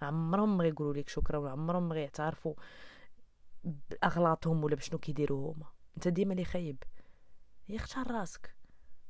عمرهم 0.02 0.58
ما 0.58 0.64
غيقولوا 0.64 0.94
لك 0.94 1.10
شكرا 1.10 1.38
وعمرهم 1.38 1.90
ما 1.90 1.96
غيعترفوا 1.96 2.54
بأغلاطهم 3.64 4.64
ولا 4.64 4.76
بشنو 4.76 5.00
كيديروا 5.00 5.54
هما. 5.54 5.66
انت 5.98 6.08
ديما 6.08 6.32
اللي 6.32 6.46
خايب. 6.46 6.84
اختار 7.72 8.12
راسك. 8.12 8.56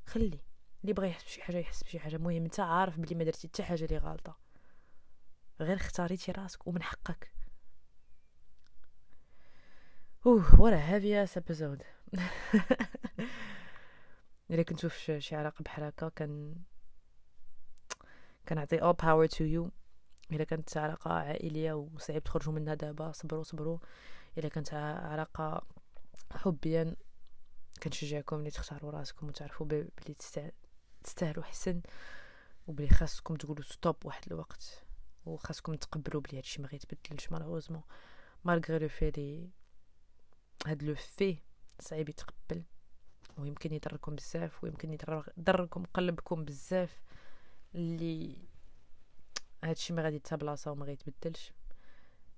خلي. 0.06 0.40
اللي 0.84 0.94
بغى 0.94 1.10
يحس 1.10 1.24
بشي 1.24 1.42
حاجة 1.42 1.58
يحس 1.58 1.84
بشي 1.84 2.00
حاجة. 2.00 2.16
المهم 2.16 2.44
أنت 2.44 2.60
عارف 2.60 3.00
بلي 3.00 3.16
ما 3.16 3.24
درتي 3.24 3.48
حتى 3.48 3.64
حاجة 3.64 3.86
اللي 3.86 3.98
غلطة. 3.98 4.38
غير 5.60 5.76
اختاريتي 5.76 6.32
راسك 6.32 6.68
ومن 6.68 6.84
حقك. 6.84 7.34
أوه 10.26 10.62
what 10.62 10.76
a 10.76 10.84
heavy 10.84 11.24
ass 11.24 11.38
episode 11.38 11.84
إلا 14.50 14.64
كنتو 14.64 14.90
في 14.90 15.22
شي 15.22 15.36
علاقة 15.36 15.64
بحال 15.64 15.84
هكا 15.84 16.10
كان 16.10 16.56
كنعطي 18.50 18.80
all 18.80 18.96
power 18.96 19.32
to 19.36 19.40
you. 19.40 19.72
إلا 20.32 20.44
كانت 20.44 20.78
علاقة 20.78 21.14
عائلية 21.14 21.74
وصعيب 21.74 22.24
تخرجوا 22.24 22.54
منها 22.54 22.74
دابا 22.74 23.12
صبروا 23.12 23.44
صبروا. 23.44 23.78
إلا 24.38 24.50
كانت 24.50 24.74
علاقة 24.74 25.68
حبيا 26.32 26.96
كنشجعكم 27.84 28.36
اللي 28.36 28.52
تختاروا 28.52 28.92
راسكم 28.92 29.28
وتعرفوا 29.28 29.66
بلي 29.66 30.14
تستاهلوا 31.04 31.44
حسن 31.44 31.82
وبلي 32.68 32.90
خاصكم 32.90 33.36
تقولوا 33.36 33.64
stop 33.64 33.96
واحد 34.06 34.24
الوقت 34.28 34.86
وخاصكم 35.26 35.76
تقبلوا 35.76 36.22
بلي 36.22 36.38
هادشي 36.38 36.62
ما 36.62 36.68
غيتبدلش 36.68 37.32
malheureusement 37.32 37.84
malgré 38.44 38.80
le 38.80 38.90
fait 38.90 39.12
اللي 39.12 39.50
هاد 40.68 40.84
le 40.84 40.96
fait 40.96 41.38
صعيب 41.80 42.10
يتقبل 42.10 42.64
ويمكن 43.38 43.74
يضركم 43.74 44.16
بزاف 44.16 44.64
ويمكن 44.64 44.98
يضركم 45.38 45.84
قلبكم 45.84 46.46
بزاف 46.46 47.02
اللي 47.76 48.38
هادشي 49.64 49.94
ما 49.94 50.02
غادي 50.02 50.20
تبلاصه 50.20 50.72
وما 50.72 50.86
غيتبدلش. 50.86 51.54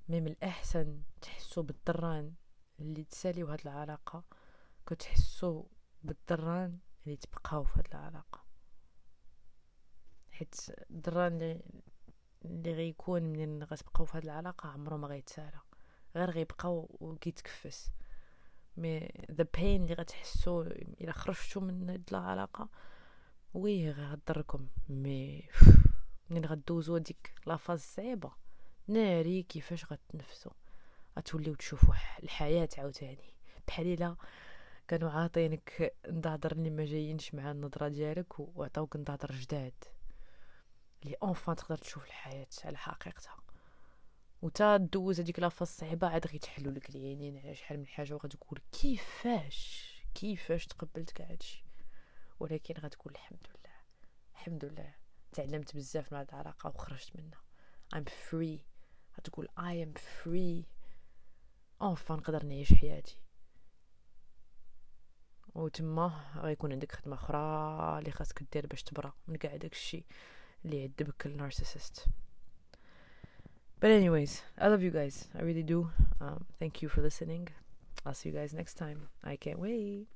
مي 0.10 0.22
من 0.22 0.28
الأحسن 0.28 1.02
تحسوا 1.22 1.64
بالضران 1.64 2.34
اللي 2.80 3.04
تساليو 3.04 3.48
هاد 3.48 3.60
العلاقة 3.62 4.24
كتحسوا 4.86 5.64
بالضران 6.04 6.80
اللي 7.06 7.18
تبقاو 7.18 7.64
في 7.64 7.80
هاد 7.80 7.88
العلاقة. 7.92 8.45
حيت 10.36 10.56
الدران 10.92 11.34
اللي 11.34 11.62
اللي 12.46 12.74
غيكون 12.74 13.24
منين 13.24 13.64
غتبقاو 13.64 14.06
في 14.06 14.18
هاد 14.18 14.24
العلاقة 14.24 14.70
عمره 14.70 14.98
ما 14.98 15.08
غيتسالى. 15.08 15.60
غير 16.16 16.30
غيبقاو 16.30 16.98
وكيتكفس. 17.00 17.92
mais 18.78 19.12
the 19.32 19.46
pain 19.54 19.84
اللي 19.84 19.94
غتحسو 19.94 20.62
إلا 20.62 21.12
خرجتو 21.12 21.60
من 21.60 21.90
هاد 21.90 22.04
العلاقة 22.12 22.70
oui 23.54 23.92
غضركم 23.92 24.68
mais 24.90 25.50
منين 26.30 26.46
غدوزو 26.46 26.98
ديك 26.98 27.34
la 27.46 27.55
phase 27.55 27.80
صعيبة. 27.80 28.32
ناري 28.88 29.44
كيفاش 29.44 29.86
غتنفسو. 29.86 30.50
غتوليو 31.18 31.56
تشوفوا 31.56 31.94
الحياة 32.24 32.70
عاوتاني. 32.78 33.34
بحال 33.68 33.94
إلا 33.94 34.16
كانوا 34.88 35.10
عاطينك 35.10 35.94
نضادر 36.08 36.52
اللي 36.52 36.70
ما 36.70 36.86
جايينش 36.86 37.34
مع 37.34 37.52
النظرة 37.52 37.88
ديالك 37.88 38.40
وعطاوك 38.40 38.96
نضادر 38.96 39.32
جداد 39.32 39.74
اللي 41.04 41.16
enfin 41.24 41.56
تقدر 41.56 41.78
تشوف 41.78 42.06
الحياة 42.06 42.48
على 42.66 42.78
حقيقتها. 42.78 43.38
وتا 44.42 44.78
دوز 44.78 45.20
هذيك 45.20 45.40
la 45.40 45.46
phase 45.46 45.64
الصعيبه 45.64 46.08
عاد 46.08 46.28
غيتحلوا 46.28 46.72
لك 46.72 46.90
العينين 46.90 47.38
على 47.38 47.56
شحال 47.56 47.80
من 47.80 47.88
حاجة 47.88 48.14
وغتقول 48.14 48.60
كيفاش؟ 48.72 49.92
كيفاش 50.16 50.66
تقبلت 50.66 51.12
كاع 51.12 51.32
هادشي؟ 51.32 51.66
ولكن 52.40 52.74
غتقول 52.74 53.14
الحمد 53.14 53.48
لله. 53.48 53.76
الحمد 54.34 54.66
لله. 54.66 54.96
تعلمت 55.32 55.76
بزاف 55.76 56.14
من 56.14 56.18
هاد 56.20 56.30
العلاقة 56.30 56.70
وخرجت 56.70 57.16
منها. 57.16 57.42
I'm 57.96 58.10
free. 58.10 58.60
غتقول 59.18 59.48
I 59.60 59.88
am 59.88 60.00
free. 60.00 60.66
enfin 61.82 62.16
نقدر 62.16 62.46
نعيش 62.46 62.74
حياتي. 62.74 63.18
وتما 65.56 66.32
غيكون 66.36 66.72
عندك 66.72 66.92
خدمة 66.92 67.16
أخرى 67.16 67.40
اللي 68.00 68.12
خاصك 68.12 68.44
دير 68.54 68.68
باش 68.68 68.84
تبرا. 68.84 69.14
من 69.28 69.36
كاع 69.36 69.56
داكشي. 69.56 70.06
اللي 70.65 70.81
يعذبك 70.81 71.27
النارسيسست 71.27 72.07
But 73.81 73.91
anyways, 73.91 74.43
I 74.59 74.69
love 74.69 74.83
you 74.83 74.91
guys. 74.91 75.27
I 75.35 75.41
really 75.41 75.63
do. 75.63 75.89
Um, 76.21 76.45
thank 76.59 76.83
you 76.83 76.89
for 76.91 77.01
listening. 77.01 77.49
I'll 78.05 78.13
see 78.13 78.29
you 78.29 78.35
guys 78.35 78.53
next 78.53 78.75
time. 78.75 79.09
I 79.25 79.37
can't 79.37 79.59
wait. 79.59 80.07